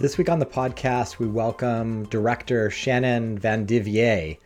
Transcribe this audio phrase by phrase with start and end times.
[0.00, 4.38] This week on the podcast, we welcome director Shannon Vandivier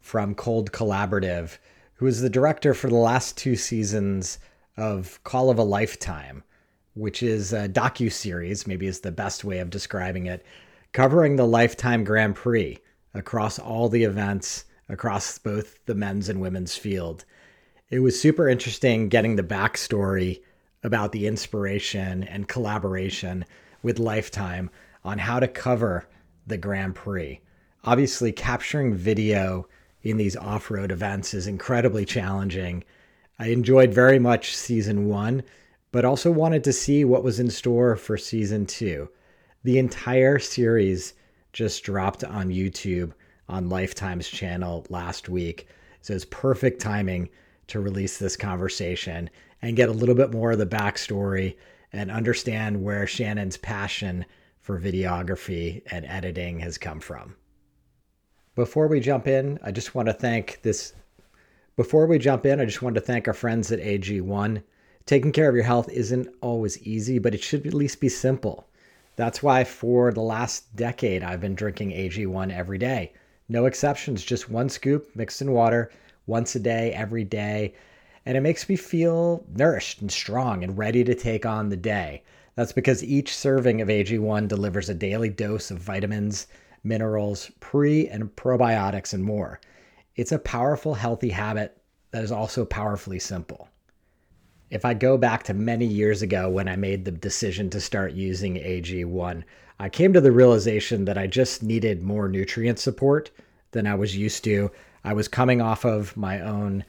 [0.00, 1.58] from Cold Collaborative,
[1.96, 4.38] who is the director for the last two seasons
[4.78, 6.42] of Call of a Lifetime,
[6.94, 10.44] which is a docu series, maybe is the best way of describing it,
[10.92, 12.78] covering the Lifetime Grand Prix
[13.12, 17.26] across all the events across both the men's and women's field.
[17.90, 20.40] It was super interesting getting the backstory
[20.82, 23.44] about the inspiration and collaboration
[23.82, 24.70] with Lifetime
[25.04, 26.08] on how to cover
[26.46, 27.40] the Grand Prix.
[27.84, 29.68] Obviously, capturing video
[30.02, 32.84] in these off road events is incredibly challenging.
[33.38, 35.42] I enjoyed very much season one,
[35.92, 39.08] but also wanted to see what was in store for season two.
[39.64, 41.14] The entire series
[41.52, 43.12] just dropped on YouTube
[43.48, 45.68] on Lifetime's channel last week.
[46.00, 47.28] So it's perfect timing
[47.68, 49.30] to release this conversation
[49.62, 51.56] and get a little bit more of the backstory
[51.92, 54.26] and understand where Shannon's passion
[54.64, 57.36] for videography and editing has come from.
[58.54, 60.94] Before we jump in, I just want to thank this.
[61.76, 64.62] Before we jump in, I just want to thank our friends at AG1.
[65.04, 68.66] Taking care of your health isn't always easy, but it should at least be simple.
[69.16, 73.12] That's why for the last decade, I've been drinking AG1 every day.
[73.50, 75.90] No exceptions, just one scoop mixed in water
[76.26, 77.74] once a day, every day.
[78.24, 82.22] And it makes me feel nourished and strong and ready to take on the day.
[82.54, 86.46] That's because each serving of AG1 delivers a daily dose of vitamins,
[86.84, 89.60] minerals, pre and probiotics, and more.
[90.16, 91.76] It's a powerful, healthy habit
[92.12, 93.68] that is also powerfully simple.
[94.70, 98.12] If I go back to many years ago when I made the decision to start
[98.12, 99.42] using AG1,
[99.78, 103.30] I came to the realization that I just needed more nutrient support
[103.72, 104.70] than I was used to.
[105.02, 106.84] I was coming off of my own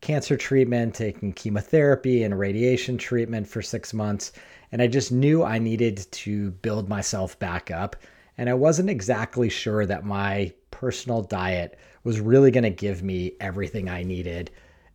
[0.00, 4.32] cancer treatment, taking chemotherapy and radiation treatment for six months,
[4.74, 7.94] and I just knew I needed to build myself back up.
[8.36, 13.34] And I wasn't exactly sure that my personal diet was really going to give me
[13.38, 14.50] everything I needed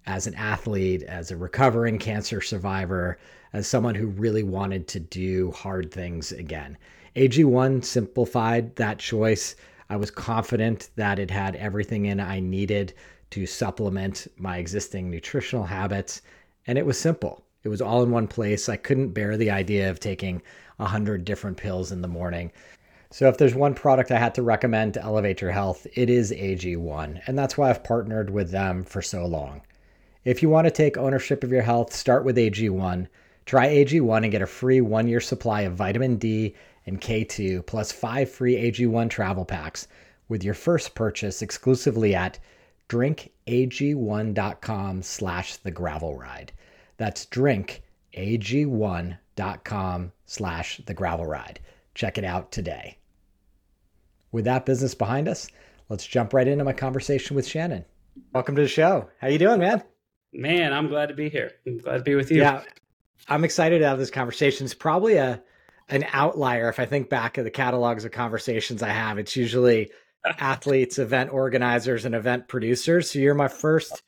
[0.05, 3.19] as an athlete, as a recovering cancer survivor,
[3.53, 6.77] as someone who really wanted to do hard things again.
[7.15, 9.55] AG1 simplified that choice.
[9.89, 12.95] I was confident that it had everything in I needed
[13.29, 16.21] to supplement my existing nutritional habits,
[16.67, 17.45] and it was simple.
[17.63, 18.69] It was all in one place.
[18.69, 20.41] I couldn't bear the idea of taking
[20.79, 22.51] a hundred different pills in the morning.
[23.11, 26.31] So if there's one product I had to recommend to elevate your health, it is
[26.31, 29.61] AG1, and that's why I've partnered with them for so long.
[30.23, 33.07] If you want to take ownership of your health, start with AG1.
[33.45, 36.55] Try AG1 and get a free one year supply of vitamin D
[36.85, 39.87] and K2 plus five free AG1 travel packs
[40.27, 42.37] with your first purchase exclusively at
[42.89, 46.51] drinkag1.com slash the gravel ride.
[46.99, 51.61] That's drinkag1.com slash the gravel ride.
[51.95, 52.97] Check it out today.
[54.33, 55.47] With that business behind us,
[55.87, 57.85] let's jump right into my conversation with Shannon.
[58.33, 59.09] Welcome to the show.
[59.21, 59.81] How you doing, man?
[60.33, 61.53] Man, I'm glad to be here.
[61.65, 62.41] I'm glad to be with you.
[62.41, 62.63] Yeah,
[63.29, 64.65] I'm excited to have this conversation.
[64.65, 65.41] It's probably a
[65.87, 69.17] an outlier if I think back of the catalogs of conversations I have.
[69.17, 69.89] It's usually
[70.37, 73.09] athletes, event organizers, and event producers.
[73.09, 74.03] So you're my first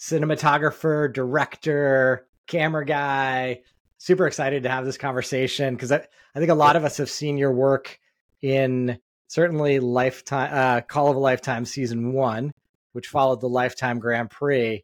[0.00, 3.60] cinematographer, director, camera guy.
[3.98, 7.10] Super excited to have this conversation because I, I think a lot of us have
[7.10, 8.00] seen your work
[8.40, 12.50] in certainly lifetime uh, Call of a Lifetime season one,
[12.92, 14.82] which followed the Lifetime Grand Prix.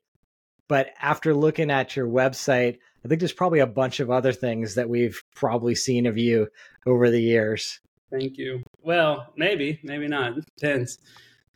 [0.68, 4.74] But after looking at your website, I think there's probably a bunch of other things
[4.74, 6.48] that we've probably seen of you
[6.84, 7.80] over the years.
[8.10, 8.62] Thank you.
[8.82, 10.34] Well, maybe, maybe not.
[10.58, 10.98] Depends.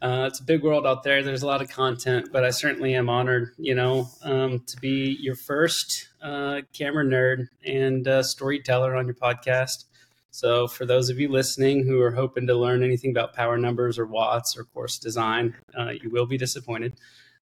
[0.03, 1.23] Uh, it's a big world out there.
[1.23, 5.17] There's a lot of content, but I certainly am honored, you know, um, to be
[5.21, 9.85] your first uh, camera nerd and uh, storyteller on your podcast.
[10.31, 13.99] So, for those of you listening who are hoping to learn anything about power numbers
[13.99, 16.95] or watts or course design, uh, you will be disappointed.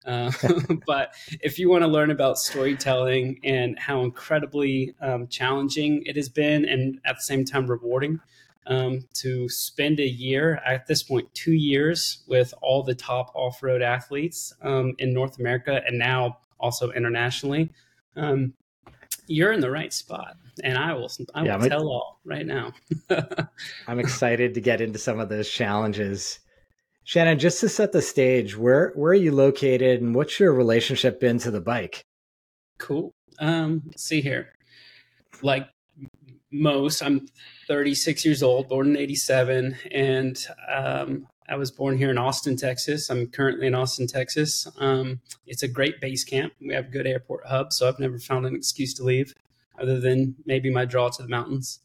[0.07, 0.31] Uh,
[0.87, 1.13] but
[1.43, 6.65] if you want to learn about storytelling and how incredibly um, challenging it has been
[6.65, 8.21] and at the same time rewarding,
[8.67, 13.63] um, to spend a year, at this point, two years with all the top off
[13.63, 17.71] road athletes um, in North America and now also internationally,
[18.17, 18.55] um,
[19.29, 20.37] you're in the right spot.
[20.65, 22.73] And I will, I will yeah, tell all right now.
[23.87, 26.41] I'm excited to get into some of those challenges.
[27.05, 31.21] Shannon, just to set the stage, where where are you located and what's your relationship
[31.21, 32.05] been to the bike?
[32.79, 33.15] Cool.
[33.39, 34.49] Um, see here.
[35.43, 35.69] Like
[36.61, 37.29] most, I'm
[37.69, 43.09] 36 years old, born in 87, and um, I was born here in Austin, Texas.
[43.09, 44.67] I'm currently in Austin, Texas.
[44.79, 46.53] Um, it's a great base camp.
[46.61, 49.35] We have good airport hub, so I've never found an excuse to leave
[49.81, 51.81] other than maybe my draw to the mountains.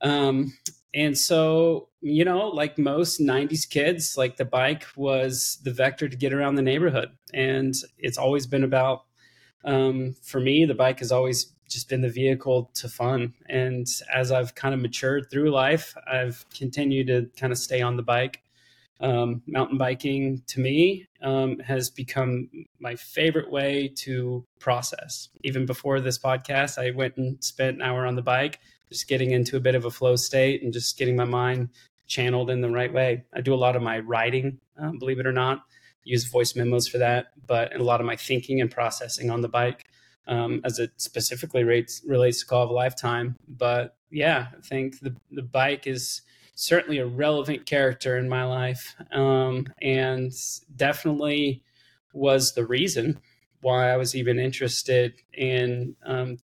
[0.00, 0.52] Um,
[0.94, 6.16] and so, you know, like most 90s kids, like the bike was the vector to
[6.16, 7.10] get around the neighborhood.
[7.32, 9.04] And it's always been about,
[9.64, 13.34] um, for me, the bike has always just been the vehicle to fun.
[13.48, 17.96] And as I've kind of matured through life, I've continued to kind of stay on
[17.96, 18.42] the bike.
[19.00, 22.48] Um, mountain biking to me um, has become
[22.78, 25.28] my favorite way to process.
[25.42, 29.32] Even before this podcast, I went and spent an hour on the bike just getting
[29.32, 31.70] into a bit of a flow state and just getting my mind
[32.06, 33.24] channeled in the right way.
[33.32, 35.64] I do a lot of my writing, um, believe it or not,
[36.04, 39.48] use voice memos for that, but a lot of my thinking and processing on the
[39.48, 39.86] bike
[40.26, 43.36] um, as it specifically rates, relates to Call of a Lifetime.
[43.48, 46.22] But yeah, I think the, the bike is
[46.54, 50.32] certainly a relevant character in my life um, and
[50.76, 51.62] definitely
[52.12, 53.18] was the reason
[53.62, 56.38] why I was even interested in um,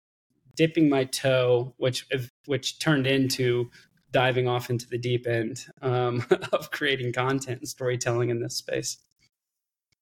[0.55, 2.07] dipping my toe, which
[2.47, 3.71] which turned into
[4.11, 8.99] diving off into the deep end um, of creating content and storytelling in this space.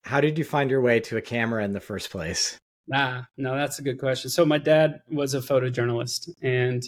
[0.03, 2.59] How did you find your way to a camera in the first place?
[2.93, 4.31] Ah, no, that's a good question.
[4.31, 6.83] So my dad was a photojournalist, and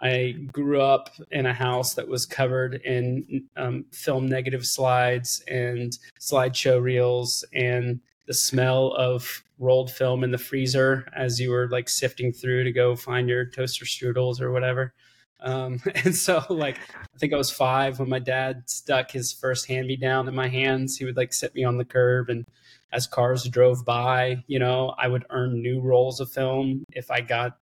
[0.00, 5.96] I grew up in a house that was covered in um, film negative slides and
[6.20, 11.88] slideshow reels and the smell of rolled film in the freezer as you were like
[11.88, 14.92] sifting through to go find your toaster strudels or whatever.
[15.40, 19.66] Um, and so, like, I think I was five when my dad stuck his first
[19.66, 20.96] hand me down in my hands.
[20.96, 22.44] He would like sit me on the curb, and
[22.92, 27.20] as cars drove by, you know, I would earn new rolls of film if I
[27.20, 27.58] got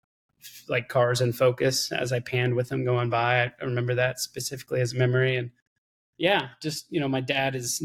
[0.68, 3.44] like cars in focus as I panned with them going by.
[3.44, 5.36] I remember that specifically as a memory.
[5.36, 5.50] And
[6.18, 7.80] yeah, just, you know, my dad has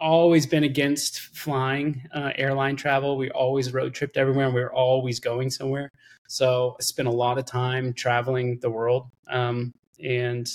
[0.00, 3.16] always been against flying uh, airline travel.
[3.16, 5.90] We always road tripped everywhere and we were always going somewhere.
[6.28, 9.08] So I spent a lot of time traveling the world.
[9.28, 10.50] Um, and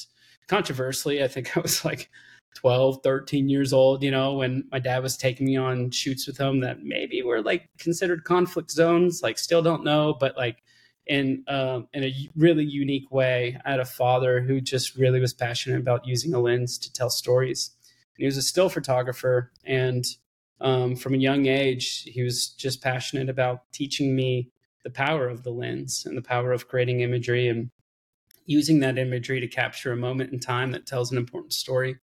[0.47, 2.09] controversially, I think I was like
[2.57, 6.37] 12, 13 years old, you know, when my dad was taking me on shoots with
[6.37, 10.63] him that maybe were like considered conflict zones, like still don't know, but like
[11.05, 13.57] in um, in a really unique way.
[13.63, 17.09] I had a father who just really was passionate about using a lens to tell
[17.09, 17.71] stories
[18.17, 19.51] he was a still photographer.
[19.63, 20.05] And
[20.59, 24.49] um, from a young age, he was just passionate about teaching me
[24.83, 27.69] the power of the lens and the power of creating imagery and
[28.45, 31.97] using that imagery to capture a moment in time that tells an important story.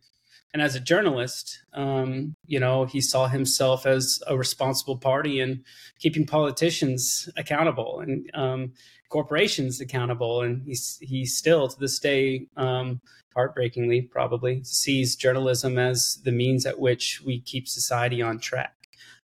[0.53, 5.65] And as a journalist, um, you know, he saw himself as a responsible party in
[5.99, 8.73] keeping politicians accountable and um,
[9.09, 10.43] corporations accountable.
[10.43, 13.01] And he's he still to this day um,
[13.35, 18.75] heartbreakingly probably sees journalism as the means at which we keep society on track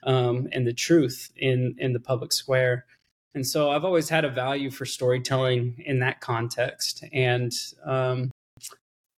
[0.04, 2.86] um, and the truth in in the public square
[3.34, 7.52] and so i've always had a value for storytelling in that context and
[7.86, 8.32] um,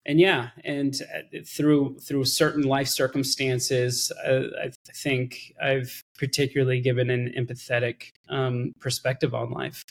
[0.05, 7.09] and yeah and uh, through through certain life circumstances uh, i think i've particularly given
[7.09, 9.83] an empathetic um, perspective on life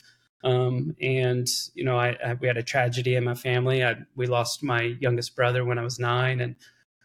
[0.43, 3.83] um, and you know, I, I, we had a tragedy in my family.
[3.83, 6.55] I, we lost my youngest brother when I was nine, and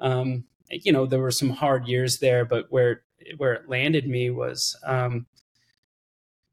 [0.01, 2.45] um, you know, there were some hard years there.
[2.45, 3.03] But where
[3.37, 5.27] where it landed me was, um,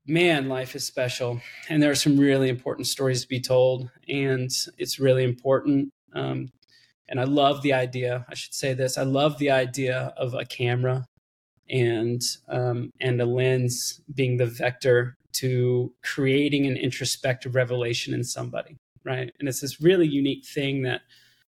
[0.08, 1.40] man, life is special,
[1.70, 5.94] and there are some really important stories to be told, and it's really important.
[6.14, 6.52] Um,
[7.10, 8.26] and I love the idea.
[8.30, 11.08] I should say this: I love the idea of a camera
[11.72, 18.78] and um, and a lens being the vector to creating an introspective revelation in somebody
[19.06, 21.02] right and it's this really unique thing that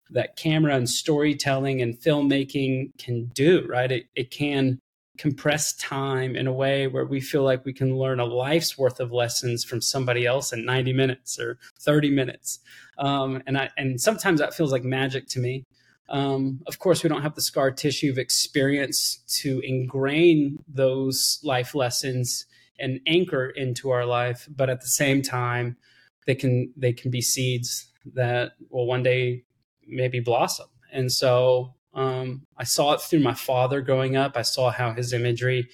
[0.10, 4.80] that camera and storytelling and filmmaking can do right it, it can
[5.18, 9.00] compress time in a way where we feel like we can learn a life's worth
[9.00, 12.60] of lessons from somebody else in 90 minutes or 30 minutes.
[12.98, 15.66] Um, and i and sometimes that feels like magic to me.
[16.10, 21.74] Um, of course, we don't have the scar tissue of experience to ingrain those life
[21.74, 22.46] lessons
[22.80, 25.78] and anchor into our life but at the same time
[26.26, 29.44] they can they can be seeds that will one day
[29.88, 30.68] maybe blossom.
[30.92, 34.36] And so um, i saw it through my father growing up.
[34.36, 35.70] I saw how his imagery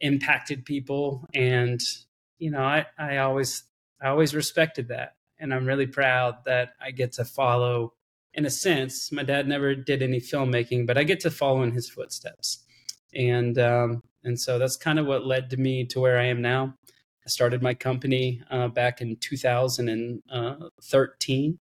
[0.00, 1.26] impacted people.
[1.34, 1.80] And
[2.38, 3.64] you know i i always
[4.00, 5.16] i always respected that.
[5.38, 7.92] And i'm really proud that i get to follow
[8.34, 11.72] in a sense, my dad never did any filmmaking, but I get to follow in
[11.72, 12.62] his footsteps,
[13.14, 16.42] and um, and so that's kind of what led to me to where I am
[16.42, 16.74] now.
[17.26, 21.58] I started my company uh, back in 2013,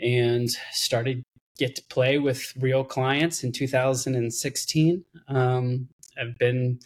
[0.00, 1.24] and started
[1.58, 5.04] get to play with real clients in 2016.
[5.28, 6.80] Um, I've been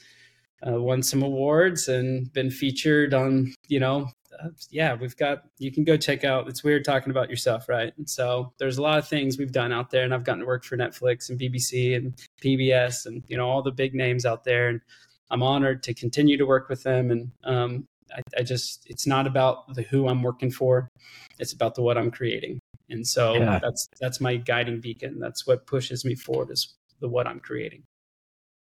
[0.66, 4.08] uh, won some awards and been featured on you know
[4.42, 7.92] uh, yeah, we've got, you can go check out, it's weird talking about yourself, right?
[7.98, 10.46] And so there's a lot of things we've done out there and I've gotten to
[10.46, 14.44] work for Netflix and BBC and PBS and, you know, all the big names out
[14.44, 14.68] there.
[14.68, 14.80] And
[15.30, 17.10] I'm honored to continue to work with them.
[17.10, 20.90] And um, I, I, just, it's not about the who I'm working for.
[21.38, 22.59] It's about the what I'm creating.
[22.90, 23.58] And so yeah.
[23.62, 25.18] that's, that's my guiding beacon.
[25.18, 27.84] That's what pushes me forward is the what I'm creating.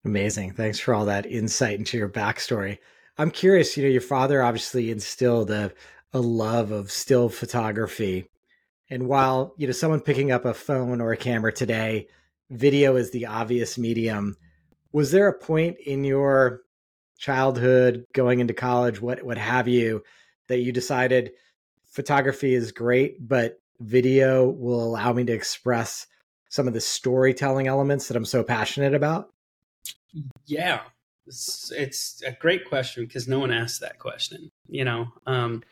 [0.04, 0.54] Amazing.
[0.54, 2.78] Thanks for all that insight into your backstory.
[3.18, 5.72] I'm curious, you know, your father obviously instilled a,
[6.12, 8.26] a love of still photography.
[8.90, 12.08] And while, you know, someone picking up a phone or a camera today,
[12.50, 14.36] video is the obvious medium.
[14.92, 16.60] Was there a point in your
[17.18, 20.02] childhood, going into college, what what have you,
[20.48, 21.32] that you decided
[21.86, 26.06] photography is great, but video will allow me to express
[26.48, 29.30] some of the storytelling elements that I'm so passionate about?
[30.46, 30.80] Yeah,
[31.26, 34.50] it's, it's a great question because no one asked that question.
[34.68, 35.62] You know, um,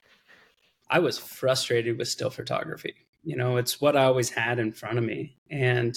[0.88, 2.94] I was frustrated with still photography.
[3.22, 5.36] You know, it's what I always had in front of me.
[5.50, 5.96] And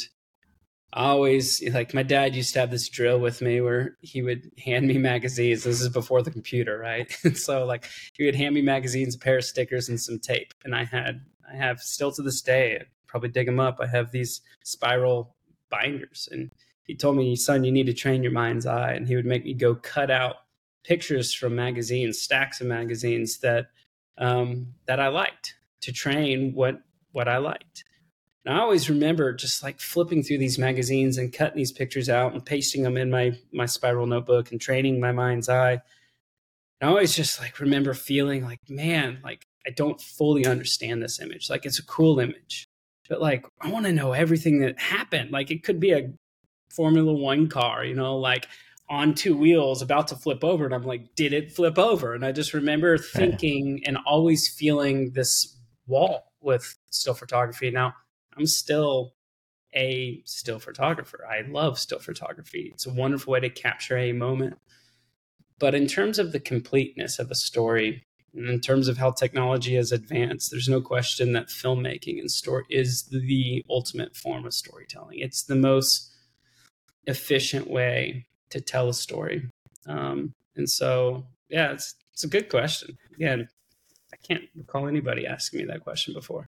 [0.92, 4.52] I always, like, my dad used to have this drill with me where he would
[4.64, 5.64] hand me magazines.
[5.64, 7.12] This is before the computer, right?
[7.24, 10.54] And so, like, he would hand me magazines, a pair of stickers, and some tape.
[10.64, 13.80] And I had, I have still to this day, I'd probably dig them up.
[13.80, 15.36] I have these spiral
[15.70, 16.30] binders.
[16.32, 16.52] And
[16.84, 18.94] he told me, son, you need to train your mind's eye.
[18.94, 20.38] And he would make me go cut out
[20.84, 23.68] pictures from magazines, stacks of magazines that
[24.18, 26.82] um, that I liked to train what
[27.12, 27.84] what I liked.
[28.46, 32.34] And I always remember just like flipping through these magazines and cutting these pictures out
[32.34, 35.74] and pasting them in my my spiral notebook and training my mind's eye.
[35.74, 35.82] And
[36.82, 41.50] I always just like remember feeling like, man, like I don't fully understand this image.
[41.50, 42.66] Like it's a cool image,
[43.10, 45.32] but like I want to know everything that happened.
[45.32, 46.14] Like it could be a
[46.70, 48.48] Formula One car, you know, like
[48.90, 50.66] on two wheels about to flip over.
[50.66, 52.14] And I'm like, did it flip over?
[52.14, 57.72] And I just remember thinking and always feeling this wall with still photography.
[57.72, 57.94] Now,
[58.38, 59.14] I'm still
[59.76, 61.26] a still photographer.
[61.26, 62.72] I love still photography.
[62.74, 64.58] It's a wonderful way to capture a moment.
[65.60, 69.92] But in terms of the completeness of a story, in terms of how technology has
[69.92, 75.20] advanced, there's no question that filmmaking and story is the ultimate form of storytelling.
[75.20, 76.12] It's the most
[77.06, 79.50] efficient way to tell a story.
[79.88, 82.98] Um, and so, yeah, it's it's a good question.
[83.16, 83.48] Again,
[84.14, 86.48] I can't recall anybody asking me that question before.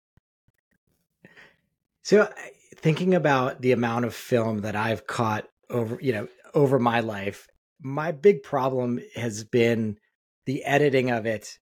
[2.02, 2.32] So,
[2.76, 7.46] thinking about the amount of film that I've caught over, you know, over my life,
[7.80, 9.98] my big problem has been
[10.46, 11.58] the editing of it.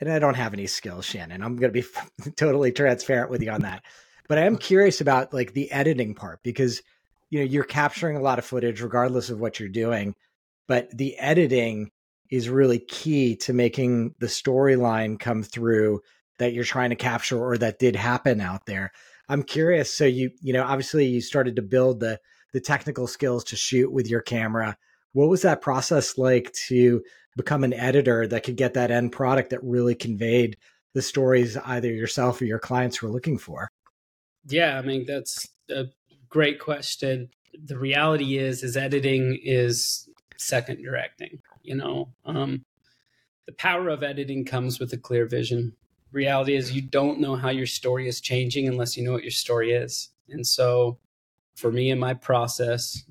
[0.00, 1.42] And I don't have any skills, Shannon.
[1.42, 3.82] I'm going to be totally transparent with you on that.
[4.28, 6.82] But I am curious about like the editing part because
[7.30, 10.14] you know you're capturing a lot of footage regardless of what you're doing
[10.66, 11.90] but the editing
[12.30, 16.00] is really key to making the storyline come through
[16.38, 18.92] that you're trying to capture or that did happen out there
[19.28, 22.18] i'm curious so you you know obviously you started to build the
[22.52, 24.76] the technical skills to shoot with your camera
[25.12, 27.02] what was that process like to
[27.38, 30.56] become an editor that could get that end product that really conveyed
[30.92, 33.70] the stories either yourself or your clients were looking for
[34.46, 35.86] yeah i mean that's a
[36.28, 37.30] great question.
[37.64, 41.40] The reality is, is editing is second directing.
[41.62, 42.64] You know, um,
[43.46, 45.74] the power of editing comes with a clear vision.
[46.12, 49.30] Reality is, you don't know how your story is changing unless you know what your
[49.30, 50.10] story is.
[50.28, 50.98] And so,
[51.54, 53.02] for me in my process,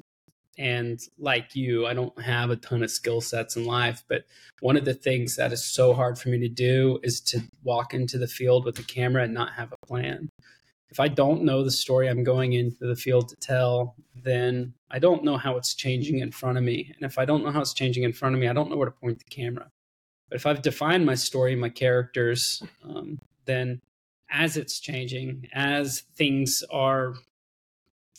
[0.58, 4.26] and like you, I don't have a ton of skill sets in life, but
[4.60, 7.94] one of the things that is so hard for me to do is to walk
[7.94, 10.30] into the field with a camera and not have a plan
[10.90, 15.00] if I don't know the story I'm going into the field to tell, then I
[15.00, 16.94] don't know how it's changing in front of me.
[16.96, 18.78] And if I don't know how it's changing in front of me, I don't know
[18.78, 19.70] where to point the camera.
[20.30, 23.82] But if I've defined my story, my characters, um, then
[24.30, 27.16] as it's changing, as things are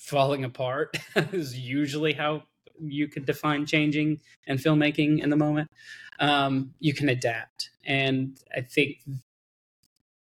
[0.09, 0.97] falling apart,
[1.33, 2.43] is usually how
[2.81, 5.71] you could define changing and filmmaking in the moment.
[6.21, 7.71] Um, you can adapt.
[7.85, 8.99] And I think,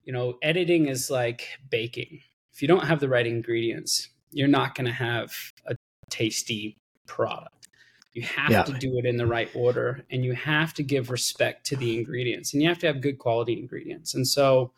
[0.03, 2.21] you know, editing is like baking
[2.53, 5.33] if you don't have the right ingredients, you're not going to have
[5.65, 5.75] a
[6.09, 7.67] tasty product.
[8.13, 8.63] You have yeah.
[8.63, 11.97] to do it in the right order and you have to give respect to the
[11.97, 14.13] ingredients and you have to have good quality ingredients.
[14.13, 14.73] And so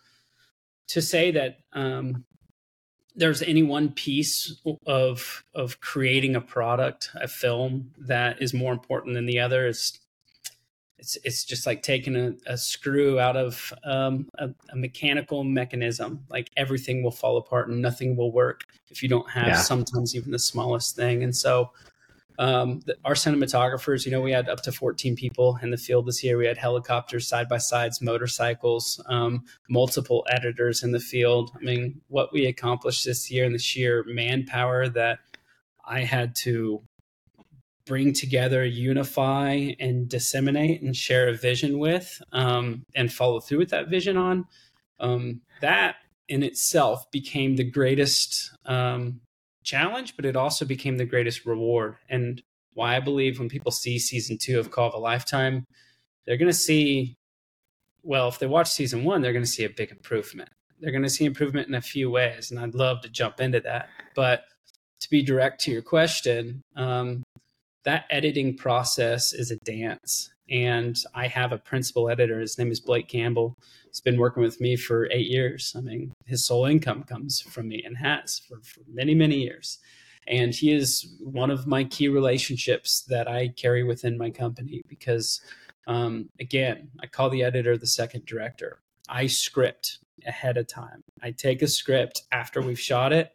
[0.87, 2.25] to say that um,
[3.15, 4.55] there's any one piece
[4.85, 9.67] of of creating a product, a film that is more important than the other.
[9.67, 9.99] It's
[10.97, 16.25] it's it's just like taking a, a screw out of um, a, a, mechanical mechanism.
[16.29, 19.57] Like everything will fall apart and nothing will work if you don't have yeah.
[19.57, 21.23] sometimes even the smallest thing.
[21.23, 21.71] And so
[22.39, 26.07] um, the, our cinematographers, you know, we had up to 14 people in the field
[26.07, 26.37] this year.
[26.37, 31.51] We had helicopters, side by sides, motorcycles, um, multiple editors in the field.
[31.55, 35.19] I mean, what we accomplished this year and the sheer manpower that
[35.85, 36.81] I had to
[37.85, 43.69] bring together, unify, and disseminate and share a vision with, um, and follow through with
[43.69, 44.45] that vision on,
[44.99, 45.95] um, that
[46.29, 49.19] in itself became the greatest um,
[49.63, 51.95] challenge, but it also became the greatest reward.
[52.09, 52.41] And
[52.73, 55.65] why I believe when people see season two of Call of a Lifetime,
[56.25, 57.15] they're going to see,
[58.01, 60.49] well, if they watch season one, they're going to see a big improvement.
[60.79, 62.51] They're going to see improvement in a few ways.
[62.51, 63.89] And I'd love to jump into that.
[64.15, 64.45] But
[65.01, 67.23] to be direct to your question, um,
[67.83, 70.32] that editing process is a dance.
[70.49, 72.39] And I have a principal editor.
[72.39, 73.57] His name is Blake Campbell.
[73.85, 75.73] He's been working with me for eight years.
[75.77, 79.79] I mean, his sole income comes from me and has for, for many, many years.
[80.27, 85.41] And he is one of my key relationships that I carry within my company because,
[85.87, 88.79] um, again, I call the editor the second director.
[89.09, 91.03] I script ahead of time.
[91.21, 93.31] I take a script after we've shot it,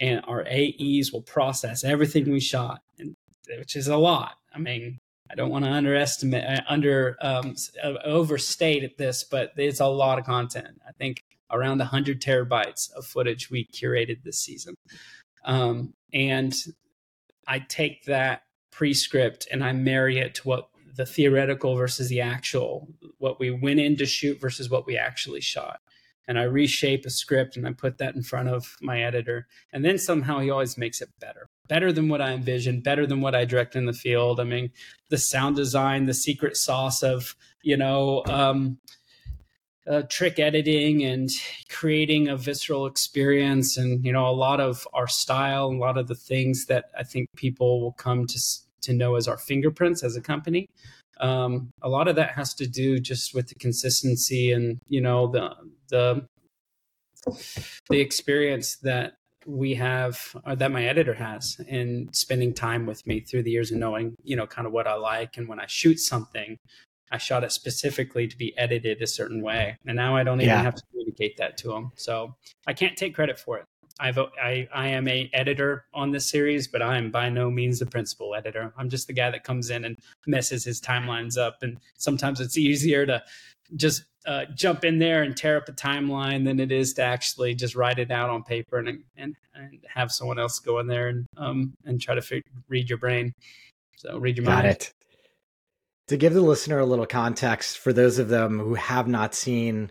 [0.00, 3.14] and our AEs will process everything we shot, and,
[3.58, 4.36] which is a lot.
[4.54, 4.98] I mean,
[5.32, 9.86] I don't want to underestimate, uh, under um, uh, overstate at this, but it's a
[9.86, 10.80] lot of content.
[10.86, 14.74] I think around 100 terabytes of footage we curated this season,
[15.44, 16.54] um, and
[17.46, 22.88] I take that pre-script and I marry it to what the theoretical versus the actual,
[23.18, 25.80] what we went in to shoot versus what we actually shot
[26.28, 29.46] and I reshape a script and I put that in front of my editor.
[29.72, 33.20] And then somehow he always makes it better, better than what I envisioned, better than
[33.20, 34.40] what I direct in the field.
[34.40, 34.70] I mean,
[35.08, 38.78] the sound design, the secret sauce of, you know, um,
[39.88, 41.30] uh, trick editing and
[41.68, 46.06] creating a visceral experience and you know a lot of our style a lot of
[46.06, 48.38] the things that i think people will come to
[48.80, 50.68] to know as our fingerprints as a company
[51.22, 55.28] um, a lot of that has to do just with the consistency and you know
[55.28, 55.54] the
[55.88, 56.26] the
[57.88, 59.14] the experience that
[59.46, 63.70] we have or that my editor has in spending time with me through the years
[63.70, 65.36] and knowing you know kind of what i like.
[65.36, 66.58] And when i shoot something
[67.12, 69.76] i shot it specifically to be edited a certain way.
[69.86, 70.62] And now i don't even yeah.
[70.62, 72.34] have to communicate that to them so
[72.66, 73.66] i can't take credit for it
[74.00, 77.78] I've, I, I am a editor on this series, but I am by no means
[77.78, 78.72] the principal editor.
[78.76, 81.58] I'm just the guy that comes in and messes his timelines up.
[81.62, 83.22] And sometimes it's easier to
[83.76, 87.54] just uh, jump in there and tear up a timeline than it is to actually
[87.54, 91.08] just write it out on paper and and, and have someone else go in there
[91.08, 93.32] and um and try to fig- read your brain.
[93.96, 94.58] So read your mind.
[94.58, 94.76] Got mind.
[94.76, 94.92] it.
[96.08, 99.90] To give the listener a little context for those of them who have not seen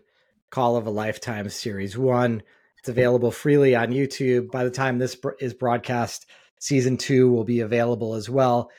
[0.50, 2.44] Call of a Lifetime series one,
[2.82, 4.50] it's available freely on YouTube.
[4.50, 6.26] By the time this is broadcast,
[6.60, 8.72] season two will be available as well.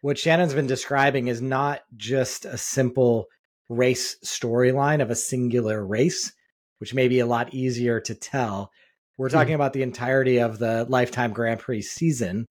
[0.00, 3.26] What Shannon's been describing is not just a simple
[3.68, 6.32] race storyline of a singular race,
[6.78, 8.70] which may be a lot easier to tell.
[9.18, 9.34] We're hmm.
[9.34, 9.56] talking mm.
[9.56, 12.48] about the entirety of the Lifetime Grand Prix season.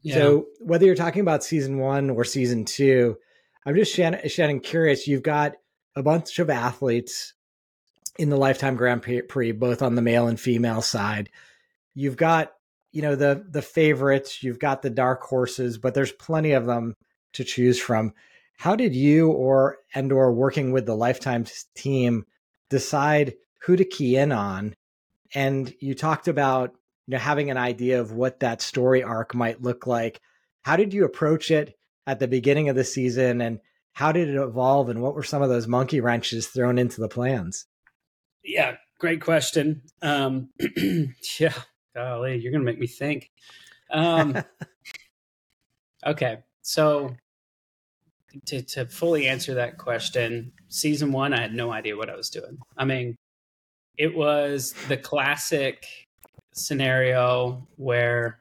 [0.00, 0.14] Yeah.
[0.14, 3.18] So whether you're talking about season one or season two,
[3.66, 5.06] I'm just Shannon, Shannon curious.
[5.06, 5.56] You've got
[5.94, 7.34] a bunch of athletes
[8.18, 11.30] in the Lifetime Grand Prix, both on the male and female side.
[11.94, 12.52] You've got
[12.92, 16.94] you know the the favorites, you've got the dark horses, but there's plenty of them
[17.34, 18.12] to choose from.
[18.56, 22.24] How did you or and or working with the Lifetime team
[22.70, 24.74] decide who to key in on?
[25.34, 26.74] And you talked about
[27.06, 30.20] you know having an idea of what that story arc might look like.
[30.62, 33.60] How did you approach it at the beginning of the season and
[33.92, 37.08] how did it evolve and what were some of those monkey wrenches thrown into the
[37.08, 37.66] plans?
[38.48, 39.82] Yeah, great question.
[40.00, 40.48] Um,
[41.38, 41.52] yeah,
[41.94, 43.30] golly, you're gonna make me think.
[43.90, 44.42] Um,
[46.06, 47.14] okay, so
[48.46, 52.30] to, to fully answer that question, season one, I had no idea what I was
[52.30, 52.56] doing.
[52.74, 53.16] I mean,
[53.98, 55.84] it was the classic
[56.54, 58.38] scenario where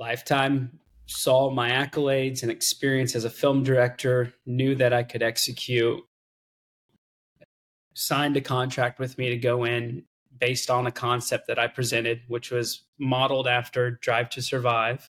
[0.00, 6.00] Lifetime saw my accolades and experience as a film director, knew that I could execute,
[7.96, 10.04] signed a contract with me to go in
[10.38, 15.08] based on a concept that I presented, which was modeled after Drive to Survive,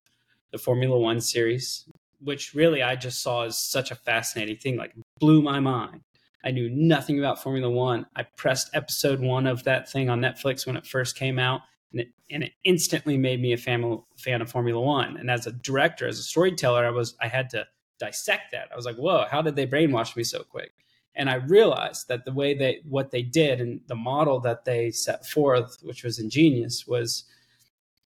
[0.51, 1.85] the Formula One series
[2.19, 6.01] which really I just saw as such a fascinating thing, like blew my mind.
[6.43, 8.05] I knew nothing about Formula One.
[8.15, 12.01] I pressed episode one of that thing on Netflix when it first came out, and
[12.01, 15.17] it, and it instantly made me a fan, fan of Formula One.
[15.17, 17.67] And as a director, as a storyteller, I was I had to
[17.99, 18.69] dissect that.
[18.71, 20.71] I was like, whoa, how did they brainwash me so quick?
[21.17, 24.91] And I realized that the way they what they did and the model that they
[24.91, 27.25] set forth, which was ingenious, was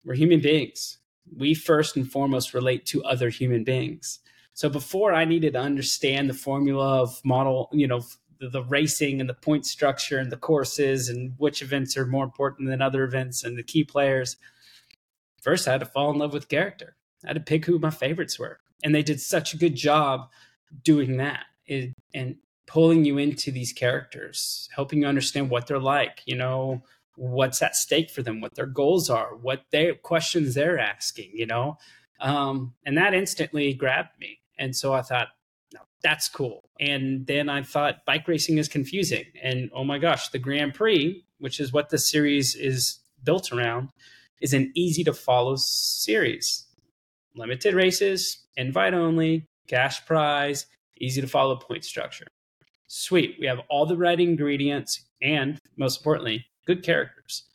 [0.04, 0.98] we're human beings.
[1.38, 4.20] We first and foremost relate to other human beings.
[4.54, 8.02] So before I needed to understand the formula of model, you know,
[8.40, 12.24] the, the, racing and the point structure and the courses and which events are more
[12.24, 14.38] important than other events and the key players,
[15.42, 16.96] first I had to fall in love with character.
[17.24, 18.60] I had to pick who my favorites were.
[18.84, 20.30] And they did such a good job
[20.84, 22.36] doing that it, and
[22.72, 26.82] pulling you into these characters, helping you understand what they're like, you know,
[27.18, 31.46] what's at stake for them, what their goals are, what they questions they're asking, you
[31.46, 31.78] know.
[32.22, 34.40] Um, and that instantly grabbed me.
[34.58, 35.28] And so I thought,
[35.74, 36.70] no, that's cool.
[36.80, 39.26] And then I thought bike racing is confusing.
[39.44, 43.90] And oh my gosh, the Grand Prix, which is what the series is built around,
[44.40, 46.68] is an easy to follow series.
[47.36, 52.28] Limited races, invite only, cash prize, easy to follow point structure.
[52.94, 53.38] Sweet.
[53.40, 57.46] We have all the right ingredients and most importantly, good characters.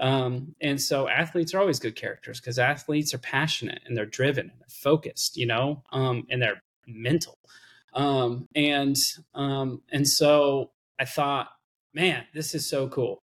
[0.00, 4.50] Um, and so athletes are always good characters because athletes are passionate and they're driven
[4.50, 7.38] and they're focused, you know, um, and they're mental.
[7.94, 8.96] Um, and
[9.36, 11.50] um, and so I thought,
[11.94, 13.22] man, this is so cool.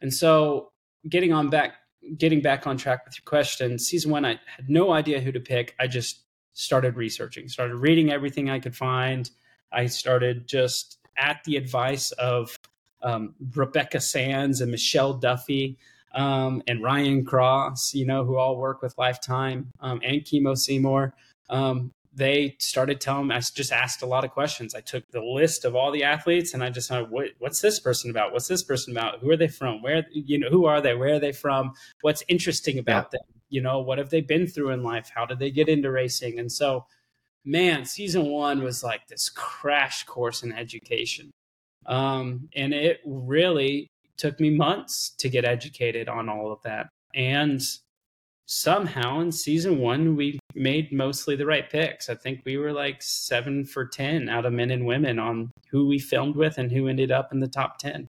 [0.00, 0.70] And so
[1.08, 1.72] getting on back,
[2.18, 5.40] getting back on track with your question, season one, I had no idea who to
[5.40, 5.74] pick.
[5.80, 6.20] I just
[6.52, 9.28] started researching, started reading everything I could find.
[9.72, 12.58] I started just at the advice of
[13.02, 15.78] um, Rebecca Sands and Michelle Duffy
[16.14, 21.14] um, and Ryan Cross, you know, who all work with Lifetime um, and Kimo Seymour.
[21.48, 24.74] Um, they started telling me, I just asked a lot of questions.
[24.74, 27.78] I took the list of all the athletes and I just said, what, what's this
[27.78, 28.32] person about?
[28.32, 29.20] What's this person about?
[29.20, 29.80] Who are they from?
[29.80, 30.94] Where, you know, who are they?
[30.94, 31.72] Where are they from?
[32.00, 33.18] What's interesting about yeah.
[33.18, 33.28] them?
[33.48, 35.10] You know, what have they been through in life?
[35.14, 36.38] How did they get into racing?
[36.38, 36.86] And so,
[37.44, 41.30] man, season one was like this crash course in education.
[41.86, 46.88] Um, and it really took me months to get educated on all of that.
[47.14, 47.62] And
[48.46, 52.10] somehow in season one, we made mostly the right picks.
[52.10, 55.86] I think we were like seven for 10 out of men and women on who
[55.86, 58.08] we filmed with and who ended up in the top 10.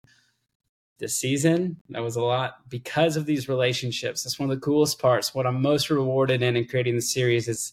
[0.99, 4.25] This season, that was a lot because of these relationships.
[4.25, 5.35] That's one of the coolest parts.
[5.35, 7.73] What I'm most rewarded in in creating the series is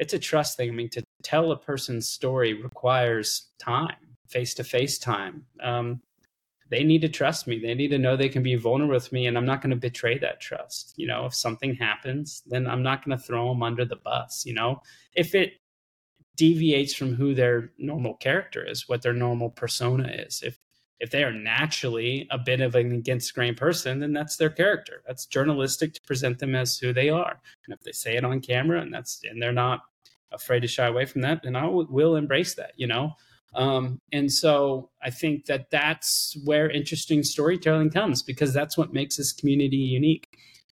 [0.00, 0.70] it's a trust thing.
[0.70, 5.44] I mean, to tell a person's story requires time, face to face time.
[5.62, 6.00] Um,
[6.70, 7.58] they need to trust me.
[7.58, 9.76] They need to know they can be vulnerable with me, and I'm not going to
[9.76, 10.94] betray that trust.
[10.96, 14.44] You know, if something happens, then I'm not going to throw them under the bus.
[14.46, 14.80] You know,
[15.14, 15.52] if it
[16.36, 20.58] deviates from who their normal character is, what their normal persona is, if
[21.00, 25.02] if they are naturally a bit of an against grain person, then that's their character.
[25.06, 27.40] That's journalistic to present them as who they are.
[27.66, 29.80] And if they say it on camera and that's and they're not
[30.32, 32.72] afraid to shy away from that, then I will embrace that.
[32.76, 33.14] You know.
[33.54, 39.16] Um, and so I think that that's where interesting storytelling comes because that's what makes
[39.16, 40.28] this community unique.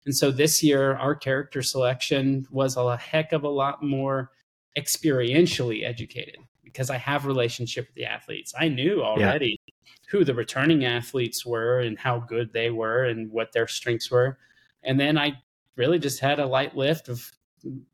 [0.07, 4.31] And so this year, our character selection was a heck of a lot more
[4.79, 8.55] experientially educated because I have relationship with the athletes.
[8.59, 9.85] I knew already yeah.
[10.11, 14.39] who the returning athletes were and how good they were and what their strengths were.
[14.83, 15.35] And then I
[15.77, 17.31] really just had a light lift of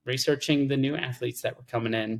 [0.04, 2.18] researching the new athletes that were coming in